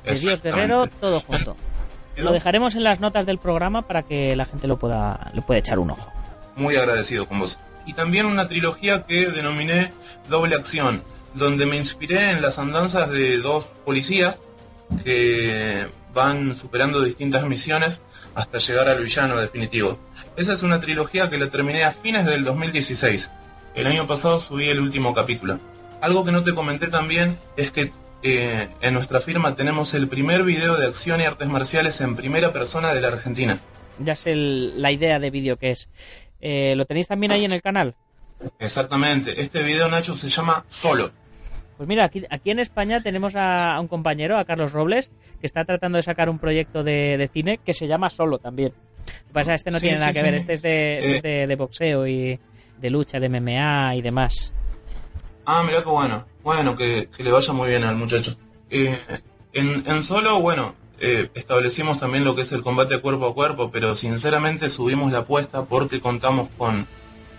De 0.05 0.14
Dios 0.14 0.42
Guerrero, 0.42 0.87
todo 1.01 1.21
junto. 1.21 1.57
Lo 2.16 2.33
dejaremos 2.33 2.75
en 2.75 2.83
las 2.83 3.01
notas 3.01 3.27
del 3.27 3.38
programa 3.38 3.83
para 3.83 4.03
que 4.03 4.35
la 4.35 4.44
gente 4.44 4.66
lo 4.66 4.77
pueda, 4.77 5.31
le 5.35 5.42
pueda 5.42 5.61
echar 5.61 5.79
un 5.79 5.92
ojo. 5.92 6.11
Muy 6.57 6.75
agradecido 6.75 7.29
con 7.29 7.38
vos. 7.38 7.61
Y 7.87 7.92
también 7.92 8.27
una 8.27 8.49
trilogía 8.49 9.07
que 9.07 9.29
denominé 9.29 9.92
Doble 10.29 10.57
Acción, 10.57 11.05
donde 11.35 11.64
me 11.66 11.77
inspiré 11.77 12.31
en 12.31 12.42
las 12.42 12.59
andanzas 12.59 13.11
de 13.11 13.38
dos 13.38 13.73
policías 13.85 14.42
que 15.05 15.88
van 16.12 16.55
superando 16.55 17.03
distintas 17.03 17.47
misiones 17.47 18.03
hasta 18.35 18.59
llegar 18.59 18.88
al 18.88 19.03
villano 19.03 19.37
definitivo. 19.37 19.99
Esa 20.37 20.55
es 20.55 20.62
una 20.62 20.81
trilogía 20.81 21.31
que 21.31 21.38
la 21.38 21.49
terminé 21.49 21.85
a 21.85 21.92
fines 21.92 22.27
del 22.27 22.44
2016. 22.44 23.31
El 23.75 23.87
año 23.87 24.07
pasado 24.07 24.40
subí 24.40 24.68
el 24.68 24.81
último 24.81 25.14
capítulo. 25.14 25.61
Algo 26.01 26.25
que 26.25 26.33
no 26.33 26.43
te 26.43 26.55
comenté 26.55 26.89
también 26.89 27.39
es 27.57 27.71
que 27.71 27.93
eh, 28.23 28.69
en 28.81 28.95
nuestra 28.95 29.21
firma 29.21 29.55
tenemos 29.55 29.95
el 29.95 30.09
primer 30.09 30.43
video 30.45 30.77
de 30.77 30.87
acción 30.87 31.21
y 31.21 31.25
artes 31.25 31.49
marciales 31.49 32.01
en 32.01 32.17
primera 32.17 32.53
persona 32.53 32.95
de 32.95 33.01
la 33.01 33.09
Argentina. 33.09 33.59
Ya 33.99 34.15
sé 34.15 34.35
la 34.35 34.93
idea 34.93 35.19
de 35.19 35.31
vídeo 35.31 35.57
que 35.57 35.73
es. 35.73 35.89
Eh, 36.41 36.75
¿Lo 36.77 36.85
tenéis 36.85 37.09
también 37.09 37.33
ahí 37.33 37.45
en 37.45 37.53
el 37.53 37.63
canal? 37.63 37.95
Exactamente. 38.61 39.41
Este 39.41 39.63
video, 39.63 39.89
Nacho, 39.89 40.17
se 40.17 40.29
llama 40.29 40.65
Solo. 40.69 41.11
Pues 41.77 41.89
mira, 41.89 42.05
aquí, 42.05 42.25
aquí 42.31 42.51
en 42.51 42.59
España 42.59 43.01
tenemos 43.01 43.35
a, 43.37 43.79
un 43.81 43.89
compañero, 43.89 44.39
a 44.39 44.45
Carlos 44.45 44.73
Robles, 44.73 45.13
que 45.41 45.47
está 45.47 45.65
tratando 45.65 45.97
de 45.97 46.03
sacar 46.03 46.29
un 46.29 46.39
proyecto 46.39 46.83
de, 46.83 47.31
cine 47.33 47.61
que 47.65 47.73
se 47.73 47.87
llama 47.87 48.11
Solo 48.11 48.39
también. 48.39 48.73
Lo 48.73 49.27
que 49.29 49.33
pasa 49.33 49.55
este 49.55 49.71
no 49.71 49.81
tiene 49.81 49.99
nada 49.99 50.13
que 50.13 50.23
ver, 50.23 50.35
este 50.35 50.55
es, 50.55 50.63
de, 50.63 50.99
este 50.99 51.47
de, 51.47 51.57
boxeo 51.57 52.07
y 52.07 52.39
de 52.81 52.91
lucha, 52.91 53.19
de 53.21 53.29
MMA 53.29 53.95
y 53.97 54.03
demás. 54.03 54.55
Ah, 55.51 55.63
mira 55.65 55.83
qué 55.83 55.89
bueno. 55.89 56.27
Bueno, 56.43 56.77
que, 56.77 57.09
le 57.17 57.33
vaya 57.33 57.55
muy 57.55 57.71
bien 57.71 57.83
al 57.83 57.97
muchacho. 57.97 58.37
Eh, 58.69 58.95
en, 59.55 60.03
solo, 60.03 60.43
bueno, 60.43 60.75
eh, 61.01 61.31
establecimos 61.33 61.99
también 61.99 62.23
lo 62.23 62.35
que 62.35 62.43
es 62.43 62.53
el 62.53 62.61
combate 62.61 62.99
cuerpo 62.99 63.29
a 63.29 63.35
cuerpo, 63.35 63.71
pero 63.71 63.95
sinceramente 63.95 64.69
subimos 64.69 65.11
la 65.11 65.21
apuesta 65.21 65.65
porque 65.65 66.03
contamos 66.03 66.51
con 66.51 66.87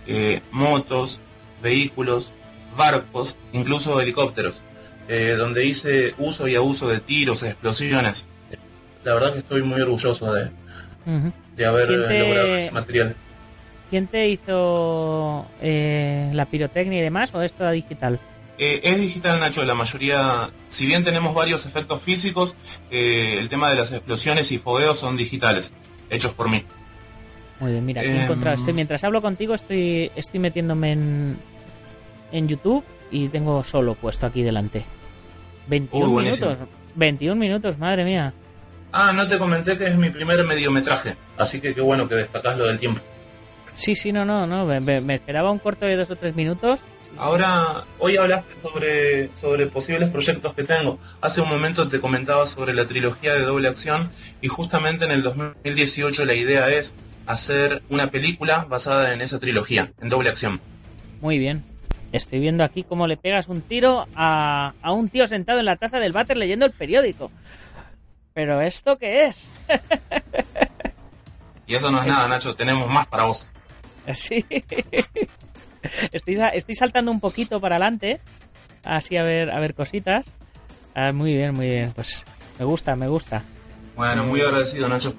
eh, 0.08 0.42
motos, 0.50 1.22
vehículos, 1.62 2.34
barcos, 2.76 3.38
incluso 3.54 4.02
helicópteros, 4.02 4.64
donde 5.38 5.66
hice 5.66 6.16
uso 6.18 6.48
y 6.48 6.56
abuso 6.56 6.88
de 6.88 7.02
tiros, 7.02 7.44
explosiones. 7.44 8.28
La 9.04 9.14
verdad 9.14 9.34
que 9.34 9.40
estoy 9.40 9.62
muy 9.62 9.82
orgulloso 9.82 10.34
de, 10.34 10.50
de 11.56 11.66
haber 11.66 11.92
logrado 11.92 12.56
ese 12.56 12.72
material. 12.72 13.16
¿Quién 13.90 14.08
te 14.08 14.30
hizo 14.30 15.46
la 15.62 16.46
pirotecnia 16.46 17.00
y 17.00 17.02
demás 17.02 17.34
o 17.34 17.42
es 17.42 17.54
toda 17.54 17.72
digital? 17.72 18.20
Eh, 18.60 18.82
es 18.84 19.00
digital, 19.00 19.40
Nacho, 19.40 19.64
la 19.64 19.74
mayoría, 19.74 20.50
si 20.68 20.86
bien 20.86 21.02
tenemos 21.02 21.34
varios 21.34 21.66
efectos 21.66 22.02
físicos, 22.02 22.58
eh, 22.92 23.38
el 23.40 23.48
tema 23.48 23.70
de 23.70 23.78
las 23.78 23.94
explosiones 23.94 24.52
y 24.52 24.60
fogueos 24.60 25.00
son 25.00 25.16
digitales, 25.16 25.74
hechos 26.10 26.34
por 26.34 26.50
mí. 26.50 26.66
Muy 27.62 27.72
bien, 27.72 27.86
mira, 27.86 28.02
aquí 28.02 28.12
he 28.12 28.24
encontrado, 28.24 28.58
estoy, 28.58 28.72
em, 28.72 28.76
mientras 28.76 29.02
hablo 29.06 29.22
contigo 29.22 29.54
estoy, 29.54 30.12
estoy 30.14 30.42
metiéndome 30.42 30.92
en, 30.92 31.38
en 32.34 32.48
YouTube 32.50 32.84
y 33.12 33.30
tengo 33.30 33.64
solo 33.64 33.96
puesto 33.96 34.26
aquí 34.26 34.44
delante. 34.44 34.84
21 35.68 36.22
minutos, 36.22 36.58
21 36.96 37.40
minutos, 37.40 37.78
madre 37.78 38.04
mía. 38.04 38.34
Ah, 38.92 39.14
no 39.14 39.26
te 39.26 39.38
comenté 39.38 39.78
que 39.78 39.88
es 39.88 39.96
mi 39.96 40.10
primer 40.10 40.46
mediometraje, 40.46 41.16
así 41.38 41.62
que 41.62 41.74
qué 41.74 41.82
bueno 41.82 42.10
que 42.10 42.16
destacas 42.16 42.58
lo 42.58 42.66
del 42.66 42.78
tiempo. 42.78 43.00
Sí, 43.74 43.96
sí, 43.96 44.12
no, 44.12 44.26
no, 44.26 44.48
no, 44.48 44.66
me, 44.66 45.02
me 45.02 45.16
esperaba 45.16 45.52
un 45.52 45.60
corto 45.60 45.86
de 45.86 45.96
dos 45.96 46.10
o 46.12 46.16
tres 46.16 46.36
minutos 46.36 46.80
Ahora, 47.18 47.86
hoy 47.98 48.18
hablaste 48.18 48.54
sobre, 48.62 49.36
sobre 49.36 49.66
posibles 49.68 50.10
proyectos 50.10 50.54
que 50.54 50.64
tengo. 50.64 51.00
Hace 51.22 51.42
un 51.42 51.50
momento 51.50 51.90
te 51.90 52.00
comentaba 52.00 52.46
sobre 52.48 52.74
la 52.74 52.86
trilogía 52.86 53.34
de 53.34 53.42
doble 53.42 53.68
acción 53.68 54.12
y 54.42 54.48
justamente 54.48 55.06
en 55.06 55.12
el 55.12 55.24
2018 55.24 56.26
la 56.26 56.34
idea 56.34 56.70
es 56.70 56.96
hacer 57.26 57.84
una 57.90 58.10
película 58.10 58.66
basada 58.70 59.14
en 59.14 59.22
esa 59.22 59.40
trilogía, 59.40 59.92
en 60.00 60.10
doble 60.10 60.30
acción. 60.30 60.62
Muy 61.20 61.40
bien. 61.40 61.66
Estoy 62.12 62.40
viendo 62.40 62.64
aquí 62.64 62.84
cómo 62.84 63.06
le 63.06 63.18
pegas 63.18 63.50
un 63.50 63.62
tiro 63.62 64.08
a, 64.16 64.74
a 64.82 64.92
un 64.92 65.10
tío 65.10 65.28
sentado 65.28 65.60
en 65.60 65.66
la 65.66 65.76
taza 65.76 66.00
del 66.00 66.14
váter 66.14 66.38
leyendo 66.38 66.66
el 66.66 66.72
periódico. 66.72 67.32
Pero 68.34 68.62
¿esto 68.62 68.98
qué 68.98 69.26
es? 69.26 69.50
y 71.68 71.76
eso 71.76 71.92
no 71.92 72.00
es 72.00 72.08
nada, 72.08 72.30
Nacho. 72.30 72.56
Tenemos 72.56 72.90
más 72.90 73.08
para 73.08 73.24
vos. 73.24 73.50
Sí. 74.16 74.46
estoy, 76.12 76.38
estoy 76.54 76.76
saltando 76.76 77.12
un 77.12 77.20
poquito 77.20 77.60
para 77.62 77.76
adelante, 77.76 78.20
así 78.84 79.18
a 79.18 79.24
ver, 79.24 79.50
a 79.52 79.60
ver 79.60 79.74
cositas. 79.74 80.26
Ah, 80.96 81.12
muy 81.14 81.34
bien, 81.34 81.54
muy 81.54 81.68
bien. 81.68 81.92
Pues 81.94 82.24
me 82.58 82.66
gusta, 82.66 82.96
me 82.96 83.08
gusta. 83.08 83.44
Bueno, 83.96 84.24
muy 84.26 84.42
agradecido, 84.42 84.90
Nacho. 84.90 85.14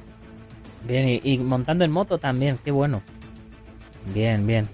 Bien, 0.87 1.09
y, 1.09 1.21
y 1.23 1.39
montando 1.39 1.85
en 1.85 1.91
moto 1.93 2.19
también, 2.19 2.59
qué 2.65 2.71
bueno. 2.71 3.03
Bien, 4.15 4.47
bien. 4.47 4.69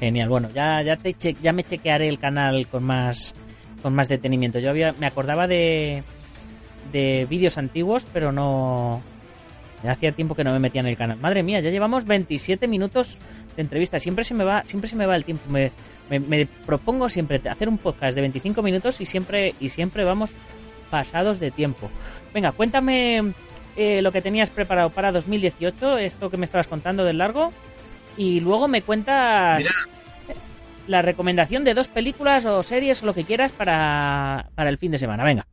Genial. 0.00 0.28
Bueno, 0.28 0.50
ya, 0.54 0.82
ya, 0.82 0.96
te 0.96 1.14
che- 1.14 1.36
ya 1.42 1.52
me 1.52 1.62
chequearé 1.62 2.08
el 2.08 2.18
canal 2.18 2.66
con 2.68 2.84
más, 2.84 3.34
con 3.82 3.94
más 3.94 4.08
detenimiento. 4.08 4.58
Yo 4.58 4.70
había, 4.70 4.92
me 4.94 5.06
acordaba 5.06 5.46
de, 5.46 6.02
de 6.92 7.26
vídeos 7.30 7.56
antiguos, 7.58 8.06
pero 8.12 8.32
no. 8.32 9.02
Ya 9.86 9.92
hacía 9.92 10.12
tiempo 10.12 10.34
que 10.34 10.42
no 10.44 10.52
me 10.52 10.58
metía 10.58 10.80
en 10.80 10.88
el 10.88 10.96
canal. 10.96 11.16
Madre 11.18 11.42
mía, 11.42 11.60
ya 11.60 11.70
llevamos 11.70 12.04
27 12.04 12.66
minutos 12.68 13.16
de 13.54 13.62
entrevista. 13.62 13.98
Siempre 13.98 14.24
se 14.24 14.34
me 14.34 14.42
va, 14.44 14.64
siempre 14.66 14.90
se 14.90 14.96
me 14.96 15.06
va 15.06 15.14
el 15.16 15.24
tiempo. 15.24 15.48
Me, 15.48 15.70
me- 16.10 16.18
me 16.20 16.46
propongo 16.46 17.08
siempre 17.08 17.40
hacer 17.48 17.68
un 17.68 17.78
podcast 17.78 18.14
de 18.16 18.20
25 18.22 18.62
minutos 18.62 19.00
y 19.00 19.04
siempre, 19.06 19.54
y 19.60 19.68
siempre 19.68 20.02
vamos 20.04 20.32
pasados 20.90 21.38
de 21.40 21.50
tiempo. 21.50 21.88
Venga, 22.34 22.52
cuéntame 22.52 23.32
eh, 23.76 24.02
lo 24.02 24.10
que 24.12 24.22
tenías 24.22 24.50
preparado 24.50 24.90
para 24.90 25.12
2018, 25.12 25.98
esto 25.98 26.30
que 26.30 26.36
me 26.36 26.44
estabas 26.44 26.66
contando 26.66 27.04
del 27.04 27.18
largo, 27.18 27.52
y 28.16 28.40
luego 28.40 28.68
me 28.68 28.82
cuentas 28.82 29.58
Mira. 29.58 30.40
la 30.86 31.02
recomendación 31.02 31.64
de 31.64 31.74
dos 31.74 31.88
películas 31.88 32.44
o 32.44 32.62
series 32.62 33.02
o 33.02 33.06
lo 33.06 33.14
que 33.14 33.24
quieras 33.24 33.52
para, 33.52 34.48
para 34.54 34.70
el 34.70 34.78
fin 34.78 34.92
de 34.92 34.98
semana. 34.98 35.22
Venga. 35.24 35.44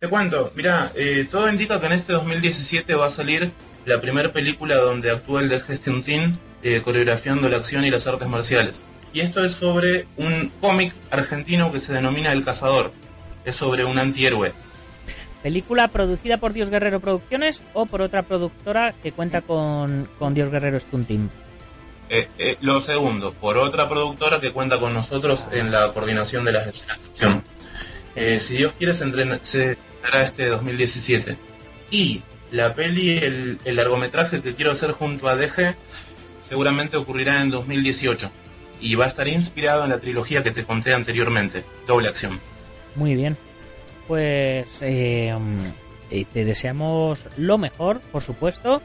Te 0.00 0.08
cuento, 0.08 0.52
mira, 0.54 0.92
eh, 0.94 1.26
todo 1.28 1.50
indica 1.50 1.80
que 1.80 1.86
en 1.86 1.92
este 1.92 2.12
2017 2.12 2.94
va 2.94 3.06
a 3.06 3.10
salir 3.10 3.50
la 3.84 4.00
primera 4.00 4.32
película 4.32 4.76
donde 4.76 5.10
actúa 5.10 5.40
el 5.40 5.48
de 5.48 5.58
Gestion 5.58 6.04
Tin 6.04 6.38
eh, 6.62 6.80
coreografiando 6.84 7.48
la 7.48 7.56
acción 7.56 7.84
y 7.84 7.90
las 7.90 8.06
artes 8.06 8.28
marciales. 8.28 8.80
Y 9.12 9.20
esto 9.20 9.44
es 9.44 9.54
sobre 9.54 10.06
un 10.16 10.52
cómic 10.60 10.94
argentino 11.10 11.72
que 11.72 11.80
se 11.80 11.92
denomina 11.94 12.30
El 12.30 12.44
Cazador. 12.44 12.92
Es 13.44 13.56
sobre 13.56 13.84
un 13.84 13.98
antihéroe. 13.98 14.52
¿Película 15.42 15.88
producida 15.88 16.36
por 16.36 16.52
Dios 16.52 16.70
Guerrero 16.70 17.00
Producciones 17.00 17.62
o 17.74 17.86
por 17.86 18.00
otra 18.02 18.22
productora 18.22 18.94
que 19.02 19.10
cuenta 19.10 19.40
con, 19.40 20.08
con 20.18 20.32
Dios 20.32 20.48
Guerrero 20.50 20.78
Stunt 20.78 21.08
Team? 21.08 21.28
Eh, 22.08 22.28
eh, 22.38 22.56
lo 22.60 22.80
segundo, 22.80 23.32
por 23.32 23.58
otra 23.58 23.88
productora 23.88 24.38
que 24.38 24.52
cuenta 24.52 24.78
con 24.78 24.94
nosotros 24.94 25.46
en 25.50 25.72
la 25.72 25.92
coordinación 25.92 26.44
de 26.44 26.52
las 26.52 26.68
escenas 26.68 27.02
de 27.02 27.08
acción. 27.08 27.42
Eh, 28.16 28.40
si 28.40 28.56
Dios 28.56 28.72
quiere, 28.76 28.94
se, 28.94 29.04
entrena- 29.04 29.38
se 29.42 29.78
estrenará 29.98 30.26
este 30.26 30.46
2017. 30.46 31.36
Y 31.90 32.22
la 32.50 32.72
peli, 32.72 33.18
el, 33.18 33.58
el 33.64 33.76
largometraje 33.76 34.40
que 34.40 34.54
quiero 34.54 34.70
hacer 34.70 34.92
junto 34.92 35.28
a 35.28 35.36
DG, 35.36 35.76
seguramente 36.40 36.96
ocurrirá 36.96 37.42
en 37.42 37.50
2018. 37.50 38.30
Y 38.80 38.94
va 38.94 39.04
a 39.04 39.08
estar 39.08 39.26
inspirado 39.26 39.84
en 39.84 39.90
la 39.90 39.98
trilogía 39.98 40.42
que 40.42 40.52
te 40.52 40.64
conté 40.64 40.94
anteriormente, 40.94 41.64
Doble 41.86 42.08
Acción. 42.08 42.40
Muy 42.94 43.14
bien. 43.16 43.36
Pues 44.06 44.66
eh, 44.80 45.36
mm, 45.38 45.64
eh, 46.10 46.24
te 46.32 46.44
deseamos 46.44 47.26
lo 47.36 47.58
mejor, 47.58 48.00
por 48.00 48.22
supuesto. 48.22 48.82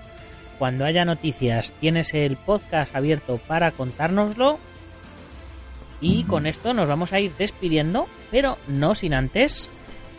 Cuando 0.58 0.86
haya 0.86 1.06
noticias, 1.06 1.73
tienes 1.80 2.13
el 2.13 2.38
podcast 2.38 2.95
abierto 2.95 3.38
para 3.38 3.71
contárnoslo. 3.71 4.60
Y 6.02 6.23
con 6.23 6.47
esto 6.47 6.73
nos 6.73 6.89
vamos 6.89 7.13
a 7.13 7.19
ir 7.19 7.32
despidiendo, 7.38 8.08
pero 8.30 8.58
no 8.67 8.93
sin 8.93 9.13
antes 9.13 9.69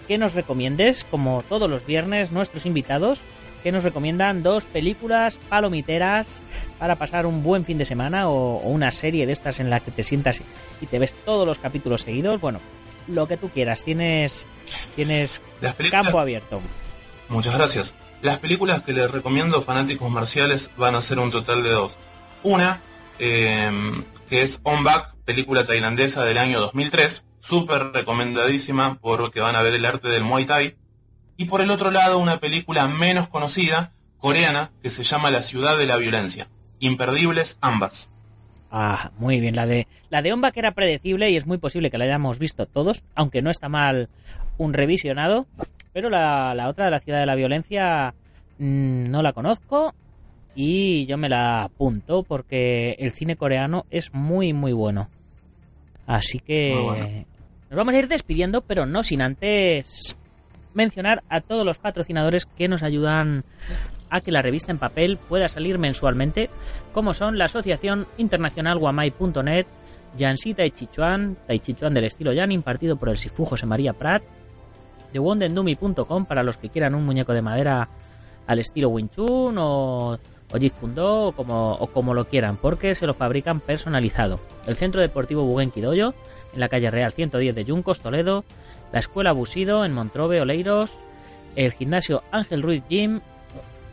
que 0.07 0.19
nos 0.19 0.35
recomiendes, 0.35 1.05
como 1.11 1.43
todos 1.43 1.69
los 1.69 1.87
viernes, 1.87 2.33
nuestros 2.33 2.67
invitados, 2.67 3.23
que 3.63 3.73
nos 3.73 3.83
recomiendan 3.83 4.43
dos 4.43 4.67
películas 4.67 5.39
palomiteras 5.49 6.27
para 6.79 6.97
pasar 6.97 7.25
un 7.27 7.43
buen 7.43 7.65
fin 7.65 7.79
de 7.79 7.85
semana 7.85 8.29
o, 8.29 8.57
o 8.59 8.69
una 8.69 8.91
serie 8.91 9.27
de 9.27 9.33
estas 9.33 9.59
en 9.61 9.71
la 9.71 9.81
que 9.81 9.91
te 9.91 10.03
sientas 10.03 10.43
y 10.81 10.87
te 10.87 10.99
ves 10.99 11.15
todos 11.25 11.49
los 11.49 11.59
capítulos 11.59 12.03
seguidos. 12.03 12.41
Bueno, 12.41 12.61
lo 13.09 13.27
que 13.27 13.37
tú 13.37 13.49
quieras, 13.51 13.85
tienes, 13.85 14.47
tienes 14.97 15.43
Las 15.61 15.75
películas, 15.75 16.05
campo 16.05 16.21
abierto. 16.21 16.61
Muchas 17.29 17.57
gracias. 17.57 17.95
Las 18.23 18.39
películas 18.39 18.83
que 18.83 18.93
les 18.93 19.11
recomiendo 19.11 19.61
fanáticos 19.61 20.11
marciales 20.11 20.71
van 20.77 20.95
a 20.95 21.01
ser 21.01 21.19
un 21.19 21.31
total 21.31 21.63
de 21.63 21.71
dos. 21.71 21.99
Una, 22.43 22.81
eh, 23.19 23.71
que 24.29 24.43
es 24.43 24.61
On 24.65 24.85
película 25.25 25.65
tailandesa 25.65 26.25
del 26.25 26.39
año 26.39 26.61
2003, 26.61 27.27
súper 27.39 27.93
recomendadísima 27.93 28.99
porque 29.01 29.41
van 29.41 29.57
a 29.57 29.63
ver 29.63 29.75
el 29.75 29.85
arte 29.85 30.09
del 30.09 30.25
Muay 30.25 30.45
Thai. 30.47 30.77
Y 31.37 31.47
por 31.47 31.61
el 31.61 31.71
otro 31.71 31.91
lado, 31.91 32.19
una 32.19 32.39
película 32.39 32.87
menos 32.89 33.29
conocida, 33.29 33.93
coreana, 34.19 34.71
que 34.83 34.91
se 34.91 35.03
llama 35.03 35.31
La 35.31 35.43
ciudad 35.43 35.77
de 35.77 35.87
la 35.87 35.97
violencia. 35.97 36.49
Imperdibles 36.81 37.59
ambas. 37.61 38.13
Ah, 38.71 39.11
muy 39.19 39.41
bien. 39.41 39.55
La 39.55 39.67
de 39.67 39.87
la 40.11 40.23
de 40.23 40.33
Omba 40.33 40.53
que 40.53 40.61
era 40.61 40.73
predecible 40.73 41.31
y 41.31 41.37
es 41.37 41.47
muy 41.47 41.59
posible 41.59 41.91
que 41.91 41.99
la 41.99 42.05
hayamos 42.05 42.39
visto 42.39 42.67
todos, 42.67 43.03
aunque 43.15 43.43
no 43.43 43.51
está 43.51 43.69
mal 43.69 44.09
un 44.59 44.73
revisionado. 44.73 45.47
Pero 45.93 46.11
la, 46.11 46.55
la 46.55 46.69
otra 46.69 46.87
de 46.87 46.91
la 46.91 46.99
ciudad 46.99 47.21
de 47.21 47.27
la 47.27 47.35
violencia 47.35 48.15
mm, 48.59 49.11
no 49.11 49.23
la 49.23 49.33
conozco 49.33 49.95
y 50.55 51.07
yo 51.07 51.17
me 51.17 51.29
la 51.29 51.65
apunto 51.65 52.23
porque 52.23 52.97
el 52.99 53.13
cine 53.13 53.37
coreano 53.37 53.87
es 53.91 54.13
muy 54.15 54.53
muy 54.53 54.73
bueno. 54.73 55.09
Así 56.07 56.39
que 56.39 56.79
bueno. 56.81 57.25
nos 57.71 57.77
vamos 57.77 57.95
a 57.95 57.99
ir 57.99 58.09
despidiendo, 58.09 58.61
pero 58.61 58.87
no 58.87 59.03
sin 59.03 59.23
antes 59.23 60.17
mencionar 60.75 61.23
a 61.29 61.41
todos 61.41 61.65
los 61.65 61.79
patrocinadores 61.79 62.47
que 62.47 62.69
nos 62.69 62.83
ayudan 62.83 63.45
a 64.11 64.21
que 64.21 64.33
la 64.33 64.43
revista 64.43 64.71
en 64.71 64.79
papel 64.79 65.17
pueda 65.17 65.49
salir 65.49 65.79
mensualmente, 65.79 66.51
como 66.93 67.15
son 67.15 67.39
la 67.39 67.47
Asociación 67.47 68.07
Internacional 68.19 68.79
Guamai.net, 68.79 69.67
Yansi 70.17 70.55
Tai 70.55 70.71
Chi 70.71 70.87
Chuan, 70.87 71.37
Tai 71.47 71.59
Chi 71.59 71.75
Chuan 71.75 71.95
del 71.95 72.05
estilo 72.05 72.33
Yan, 72.33 72.53
impartido 72.53 72.97
por 72.97 73.09
el 73.09 73.17
Sifu 73.17 73.45
José 73.45 73.67
María 73.67 73.93
Prat, 73.93 74.23
TheWondendumi.com 75.13 76.27
para 76.27 76.43
los 76.43 76.59
que 76.59 76.69
quieran 76.69 76.95
un 76.95 77.05
muñeco 77.05 77.33
de 77.33 77.43
madera 77.43 77.89
al 78.47 78.59
estilo 78.59 78.89
Wing 78.91 79.09
Chun 79.09 79.57
o, 79.59 80.19
o 80.53 80.59
Jeet 80.59 80.73
Kune 80.75 80.95
Do 80.95 81.29
o 81.29 81.33
como, 81.33 81.73
o 81.73 81.87
como 81.89 82.15
lo 82.15 82.27
quieran, 82.27 82.57
porque 82.57 82.95
se 82.95 83.07
lo 83.07 83.15
fabrican 83.15 83.61
personalizado. 83.61 84.41
El 84.67 84.77
Centro 84.77 85.01
Deportivo 85.01 85.45
Buguen 85.45 85.73
Doyo, 85.75 86.15
en 86.53 86.61
la 86.61 86.69
calle 86.69 86.91
Real 86.91 87.13
110 87.13 87.55
de 87.55 87.65
Yuncos, 87.65 88.01
Toledo, 88.01 88.45
la 88.93 89.01
Escuela 89.01 89.33
Busido 89.33 89.85
en 89.85 89.93
Montrobe, 89.93 90.41
Oleiros, 90.41 91.01
el 91.57 91.73
gimnasio 91.73 92.23
Ángel 92.31 92.63
Ruiz 92.63 92.83
Gym, 92.89 93.21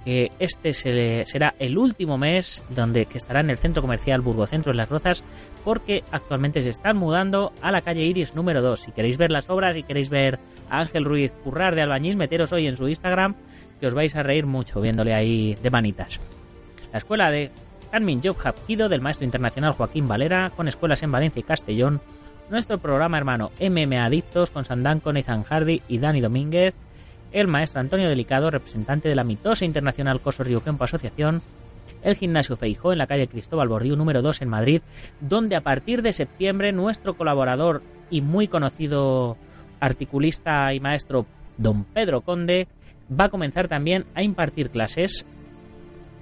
que 0.06 0.32
este 0.40 0.74
se- 0.74 1.24
será 1.28 1.54
el 1.60 1.78
último 1.78 2.18
mes 2.18 2.64
donde 2.70 3.06
que 3.06 3.20
estará 3.20 3.40
en 3.42 3.52
el 3.52 3.58
centro 3.58 3.82
comercial 3.84 4.22
Burgocentro 4.22 4.72
en 4.72 4.78
Las 4.78 4.90
Rozas, 4.90 5.24
porque 5.64 6.04
actualmente 6.12 6.62
se 6.64 6.70
están 6.72 6.98
mudando 6.98 7.52
a 7.62 7.72
la 7.72 7.82
calle 7.82 8.02
Iris 8.04 8.34
número 8.36 8.62
2. 8.64 8.80
Si 8.80 8.92
queréis 8.92 9.18
ver 9.18 9.32
las 9.32 9.50
obras 9.52 9.78
y 9.78 9.84
queréis 9.84 10.10
ver 10.10 10.40
a 10.72 10.80
Ángel 10.80 11.06
Ruiz 11.06 11.32
currar 11.44 11.76
de 11.76 11.84
albañil, 11.84 12.16
meteros 12.16 12.52
hoy 12.52 12.66
en 12.68 12.78
su 12.78 12.88
Instagram, 12.88 13.36
que 13.80 13.88
os 13.88 13.94
vais 13.94 14.16
a 14.16 14.24
reír 14.24 14.46
mucho 14.48 14.82
viéndole 14.82 15.14
ahí 15.14 15.56
de 15.62 15.70
manitas. 15.70 16.20
La 16.92 16.98
escuela 16.98 17.32
de 17.32 17.52
Carmen 17.92 18.22
Job 18.24 18.38
Hapkido 18.44 18.90
del 18.90 19.02
maestro 19.02 19.26
internacional 19.26 19.74
Joaquín 19.74 20.08
Valera, 20.08 20.52
con 20.56 20.68
escuelas 20.68 21.04
en 21.04 21.12
Valencia 21.12 21.40
y 21.40 21.44
Castellón. 21.44 22.02
Nuestro 22.50 22.80
programa 22.80 23.18
hermano 23.18 23.52
MMA 23.62 24.04
Adictos 24.04 24.52
con 24.52 24.66
Sandanco, 24.66 25.14
Nathan 25.14 25.44
Hardy 25.44 25.82
y 25.88 26.00
Dani 26.00 26.20
Domínguez. 26.20 26.74
El 27.32 27.48
maestro 27.48 27.80
Antonio 27.80 28.10
Delicado, 28.10 28.52
representante 28.52 29.08
de 29.08 29.16
la 29.16 29.24
mitosa 29.24 29.64
internacional 29.64 30.20
Coso 30.20 30.44
Río 30.44 30.62
Campo 30.62 30.84
Asociación. 30.84 31.42
El 32.04 32.16
gimnasio 32.16 32.58
Feijó 32.58 32.92
en 32.92 32.98
la 32.98 33.08
calle 33.08 33.28
Cristóbal 33.28 33.70
Bordío 33.70 33.96
número 33.96 34.22
2 34.22 34.42
en 34.42 34.50
Madrid, 34.50 34.82
donde 35.22 35.56
a 35.56 35.62
partir 35.62 36.02
de 36.02 36.14
septiembre 36.14 36.74
nuestro 36.74 37.16
colaborador 37.16 37.84
y 38.10 38.22
muy 38.22 38.48
conocido 38.48 39.38
articulista 39.80 40.74
y 40.74 40.80
maestro 40.80 41.26
don 41.58 41.86
Pedro 41.86 42.22
Conde 42.22 42.68
va 43.12 43.26
a 43.26 43.30
comenzar 43.30 43.68
también 43.68 44.06
a 44.16 44.24
impartir 44.24 44.70
clases. 44.72 45.26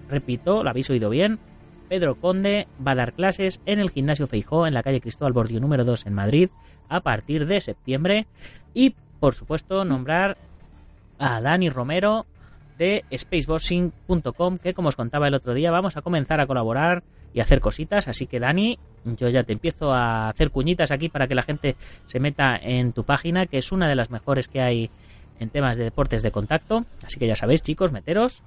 Repito, 0.09 0.63
lo 0.63 0.69
habéis 0.69 0.89
oído 0.89 1.09
bien. 1.09 1.39
Pedro 1.87 2.15
Conde 2.15 2.67
va 2.85 2.91
a 2.91 2.95
dar 2.95 3.13
clases 3.13 3.61
en 3.65 3.79
el 3.79 3.89
gimnasio 3.89 4.27
Feijó 4.27 4.67
en 4.67 4.73
la 4.73 4.83
calle 4.83 5.01
Cristóbal 5.01 5.33
Bordío 5.33 5.59
número 5.59 5.85
2 5.85 6.05
en 6.05 6.13
Madrid 6.13 6.49
a 6.87 7.01
partir 7.01 7.45
de 7.47 7.61
septiembre. 7.61 8.27
Y, 8.73 8.95
por 9.19 9.33
supuesto, 9.33 9.85
nombrar 9.85 10.37
a 11.17 11.41
Dani 11.41 11.69
Romero 11.69 12.25
de 12.77 13.03
spaceboxing.com 13.15 14.57
que 14.57 14.73
como 14.73 14.87
os 14.87 14.95
contaba 14.95 15.27
el 15.27 15.33
otro 15.33 15.53
día 15.53 15.69
vamos 15.69 15.97
a 15.97 16.01
comenzar 16.01 16.39
a 16.39 16.47
colaborar 16.47 17.03
y 17.33 17.41
hacer 17.41 17.59
cositas 17.59 18.07
así 18.07 18.25
que 18.25 18.39
Dani 18.39 18.79
yo 19.03 19.27
ya 19.27 19.43
te 19.43 19.51
empiezo 19.51 19.93
a 19.93 20.29
hacer 20.29 20.49
cuñitas 20.49 20.89
aquí 20.91 21.09
para 21.09 21.27
que 21.27 21.35
la 21.35 21.43
gente 21.43 21.75
se 22.05 22.21
meta 22.21 22.55
en 22.55 22.93
tu 22.93 23.03
página 23.03 23.47
que 23.47 23.57
es 23.57 23.73
una 23.73 23.89
de 23.89 23.95
las 23.95 24.09
mejores 24.09 24.47
que 24.47 24.61
hay 24.61 24.89
en 25.39 25.49
temas 25.49 25.77
de 25.77 25.83
deportes 25.83 26.23
de 26.23 26.31
contacto 26.31 26.85
así 27.05 27.19
que 27.19 27.27
ya 27.27 27.35
sabéis 27.35 27.61
chicos 27.61 27.91
meteros 27.91 28.43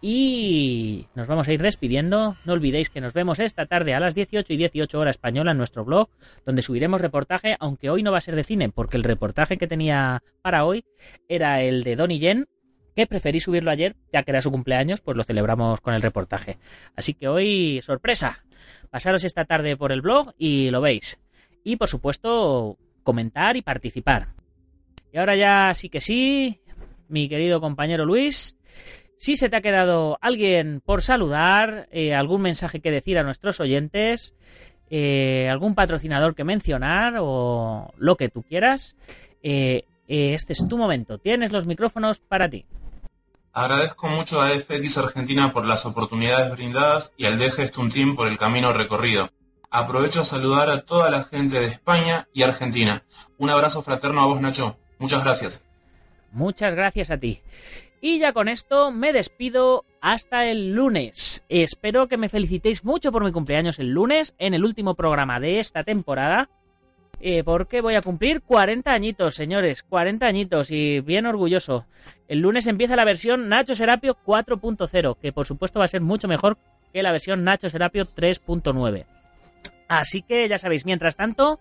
y 0.00 1.06
nos 1.14 1.26
vamos 1.26 1.48
a 1.48 1.52
ir 1.52 1.60
despidiendo. 1.60 2.36
No 2.44 2.52
olvidéis 2.52 2.90
que 2.90 3.00
nos 3.00 3.14
vemos 3.14 3.40
esta 3.40 3.66
tarde 3.66 3.94
a 3.94 4.00
las 4.00 4.14
18 4.14 4.52
y 4.52 4.56
18 4.56 4.98
horas 4.98 5.16
española 5.16 5.52
en 5.52 5.58
nuestro 5.58 5.84
blog, 5.84 6.08
donde 6.46 6.62
subiremos 6.62 7.00
reportaje, 7.00 7.56
aunque 7.58 7.90
hoy 7.90 8.02
no 8.02 8.12
va 8.12 8.18
a 8.18 8.22
ser 8.22 8.36
de 8.36 8.44
cine, 8.44 8.68
porque 8.68 8.96
el 8.96 9.04
reportaje 9.04 9.56
que 9.56 9.66
tenía 9.66 10.22
para 10.42 10.64
hoy 10.64 10.84
era 11.28 11.62
el 11.62 11.82
de 11.82 11.96
Donnie 11.96 12.18
Yen, 12.18 12.46
que 12.94 13.06
preferí 13.06 13.40
subirlo 13.40 13.70
ayer, 13.70 13.96
ya 14.12 14.22
que 14.22 14.30
era 14.30 14.40
su 14.40 14.50
cumpleaños, 14.50 15.00
pues 15.00 15.16
lo 15.16 15.24
celebramos 15.24 15.80
con 15.80 15.94
el 15.94 16.02
reportaje. 16.02 16.58
Así 16.96 17.14
que 17.14 17.28
hoy, 17.28 17.80
sorpresa, 17.82 18.44
pasaros 18.90 19.24
esta 19.24 19.44
tarde 19.44 19.76
por 19.76 19.92
el 19.92 20.00
blog 20.00 20.32
y 20.36 20.70
lo 20.70 20.80
veis. 20.80 21.18
Y 21.64 21.76
por 21.76 21.88
supuesto, 21.88 22.76
comentar 23.02 23.56
y 23.56 23.62
participar. 23.62 24.34
Y 25.12 25.18
ahora 25.18 25.36
ya 25.36 25.72
sí 25.74 25.88
que 25.88 26.00
sí, 26.00 26.60
mi 27.08 27.28
querido 27.28 27.60
compañero 27.60 28.04
Luis, 28.04 28.56
Si 29.18 29.36
se 29.36 29.48
te 29.48 29.56
ha 29.56 29.60
quedado 29.60 30.16
alguien 30.20 30.80
por 30.80 31.02
saludar, 31.02 31.88
eh, 31.90 32.14
algún 32.14 32.40
mensaje 32.40 32.78
que 32.80 32.92
decir 32.92 33.18
a 33.18 33.24
nuestros 33.24 33.58
oyentes, 33.58 34.34
eh, 34.90 35.48
algún 35.50 35.74
patrocinador 35.74 36.36
que 36.36 36.44
mencionar 36.44 37.16
o 37.20 37.92
lo 37.98 38.16
que 38.16 38.28
tú 38.28 38.44
quieras, 38.44 38.94
eh, 39.42 39.84
este 40.06 40.52
es 40.52 40.66
tu 40.68 40.78
momento. 40.78 41.18
Tienes 41.18 41.50
los 41.50 41.66
micrófonos 41.66 42.20
para 42.20 42.48
ti. 42.48 42.64
Agradezco 43.52 44.08
mucho 44.08 44.40
a 44.40 44.50
FX 44.50 44.98
Argentina 44.98 45.52
por 45.52 45.66
las 45.66 45.84
oportunidades 45.84 46.52
brindadas 46.52 47.12
y 47.16 47.26
al 47.26 47.38
DG 47.38 47.72
Team 47.92 48.14
por 48.14 48.28
el 48.28 48.38
camino 48.38 48.72
recorrido. 48.72 49.30
Aprovecho 49.68 50.20
a 50.20 50.24
saludar 50.24 50.70
a 50.70 50.82
toda 50.82 51.10
la 51.10 51.24
gente 51.24 51.58
de 51.58 51.66
España 51.66 52.28
y 52.32 52.44
Argentina. 52.44 53.02
Un 53.36 53.50
abrazo 53.50 53.82
fraterno 53.82 54.20
a 54.20 54.26
vos, 54.26 54.40
Nacho. 54.40 54.78
Muchas 54.98 55.24
gracias. 55.24 55.64
Muchas 56.30 56.74
gracias 56.74 57.10
a 57.10 57.18
ti. 57.18 57.42
Y 58.00 58.18
ya 58.20 58.32
con 58.32 58.48
esto 58.48 58.90
me 58.90 59.12
despido 59.12 59.84
hasta 60.00 60.46
el 60.46 60.72
lunes. 60.72 61.44
Espero 61.48 62.06
que 62.06 62.16
me 62.16 62.28
felicitéis 62.28 62.84
mucho 62.84 63.10
por 63.10 63.24
mi 63.24 63.32
cumpleaños 63.32 63.78
el 63.78 63.90
lunes, 63.90 64.34
en 64.38 64.54
el 64.54 64.64
último 64.64 64.94
programa 64.94 65.40
de 65.40 65.58
esta 65.58 65.82
temporada. 65.82 66.48
Eh, 67.20 67.42
porque 67.42 67.80
voy 67.80 67.96
a 67.96 68.02
cumplir 68.02 68.42
40 68.42 68.92
añitos, 68.92 69.34
señores, 69.34 69.82
40 69.82 70.24
añitos 70.24 70.70
y 70.70 71.00
bien 71.00 71.26
orgulloso. 71.26 71.84
El 72.28 72.40
lunes 72.40 72.68
empieza 72.68 72.94
la 72.94 73.04
versión 73.04 73.48
Nacho 73.48 73.74
Serapio 73.74 74.16
4.0, 74.24 75.16
que 75.20 75.32
por 75.32 75.44
supuesto 75.44 75.80
va 75.80 75.86
a 75.86 75.88
ser 75.88 76.00
mucho 76.00 76.28
mejor 76.28 76.58
que 76.92 77.02
la 77.02 77.10
versión 77.10 77.42
Nacho 77.42 77.68
Serapio 77.68 78.04
3.9. 78.04 79.06
Así 79.88 80.22
que 80.22 80.48
ya 80.48 80.58
sabéis, 80.58 80.84
mientras 80.84 81.16
tanto, 81.16 81.58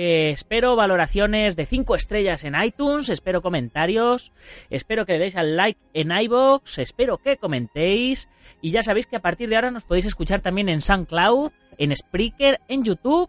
eh, 0.00 0.30
espero 0.30 0.76
valoraciones 0.76 1.56
de 1.56 1.66
5 1.66 1.96
estrellas 1.96 2.44
en 2.44 2.54
iTunes, 2.54 3.08
espero 3.08 3.42
comentarios, 3.42 4.30
espero 4.70 5.04
que 5.04 5.14
le 5.14 5.18
deis 5.18 5.34
al 5.34 5.56
like 5.56 5.80
en 5.92 6.12
iBox, 6.12 6.78
espero 6.78 7.18
que 7.18 7.36
comentéis 7.36 8.28
y 8.62 8.70
ya 8.70 8.84
sabéis 8.84 9.08
que 9.08 9.16
a 9.16 9.22
partir 9.22 9.48
de 9.48 9.56
ahora 9.56 9.72
nos 9.72 9.82
podéis 9.82 10.06
escuchar 10.06 10.40
también 10.40 10.68
en 10.68 10.82
SoundCloud, 10.82 11.50
en 11.78 11.96
Spreaker, 11.96 12.60
en 12.68 12.84
YouTube 12.84 13.28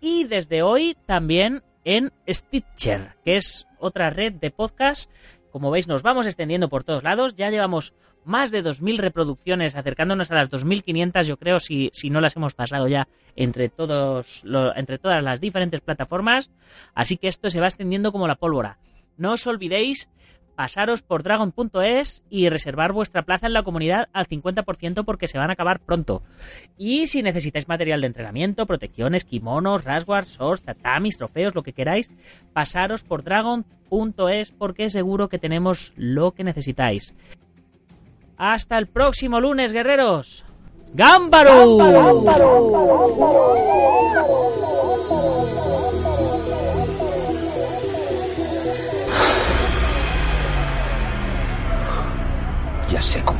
y 0.00 0.24
desde 0.24 0.62
hoy 0.62 0.96
también 1.06 1.62
en 1.84 2.10
Stitcher, 2.28 3.14
que 3.24 3.36
es 3.36 3.68
otra 3.78 4.10
red 4.10 4.32
de 4.32 4.50
podcast. 4.50 5.08
Como 5.50 5.70
veis, 5.70 5.88
nos 5.88 6.02
vamos 6.02 6.26
extendiendo 6.26 6.68
por 6.68 6.84
todos 6.84 7.02
lados. 7.02 7.34
Ya 7.34 7.50
llevamos 7.50 7.94
más 8.24 8.50
de 8.50 8.62
2.000 8.62 8.98
reproducciones, 8.98 9.74
acercándonos 9.74 10.30
a 10.30 10.34
las 10.34 10.50
2.500, 10.50 11.24
yo 11.24 11.36
creo, 11.36 11.58
si, 11.60 11.90
si 11.92 12.10
no 12.10 12.20
las 12.20 12.36
hemos 12.36 12.54
pasado 12.54 12.88
ya 12.88 13.08
entre, 13.36 13.68
todos 13.68 14.44
entre 14.76 14.98
todas 14.98 15.22
las 15.22 15.40
diferentes 15.40 15.80
plataformas. 15.80 16.50
Así 16.94 17.16
que 17.16 17.28
esto 17.28 17.50
se 17.50 17.60
va 17.60 17.66
extendiendo 17.66 18.12
como 18.12 18.28
la 18.28 18.36
pólvora. 18.36 18.78
No 19.16 19.32
os 19.32 19.46
olvidéis 19.46 20.08
pasaros 20.54 21.02
por 21.02 21.22
dragon.es 21.22 22.22
y 22.30 22.48
reservar 22.48 22.92
vuestra 22.92 23.22
plaza 23.22 23.46
en 23.46 23.52
la 23.52 23.62
comunidad 23.62 24.08
al 24.12 24.26
50% 24.26 25.04
porque 25.04 25.28
se 25.28 25.38
van 25.38 25.50
a 25.50 25.54
acabar 25.54 25.80
pronto. 25.80 26.22
Y 26.76 27.06
si 27.06 27.22
necesitáis 27.22 27.68
material 27.68 28.00
de 28.00 28.08
entrenamiento, 28.08 28.66
protecciones, 28.66 29.24
kimonos, 29.24 29.84
rasguards, 29.84 30.30
swords, 30.30 30.62
tatamis, 30.62 31.18
trofeos, 31.18 31.54
lo 31.54 31.62
que 31.62 31.72
queráis, 31.72 32.10
pasaros 32.52 33.04
por 33.04 33.22
dragon.es 33.24 34.52
porque 34.52 34.90
seguro 34.90 35.28
que 35.28 35.38
tenemos 35.38 35.92
lo 35.96 36.32
que 36.32 36.44
necesitáis. 36.44 37.14
Hasta 38.36 38.78
el 38.78 38.86
próximo 38.86 39.40
lunes, 39.40 39.72
guerreros. 39.72 40.44
¡Gámbaro! 40.94 42.24
Ya 53.00 53.04
sé 53.06 53.22
cómo 53.24 53.39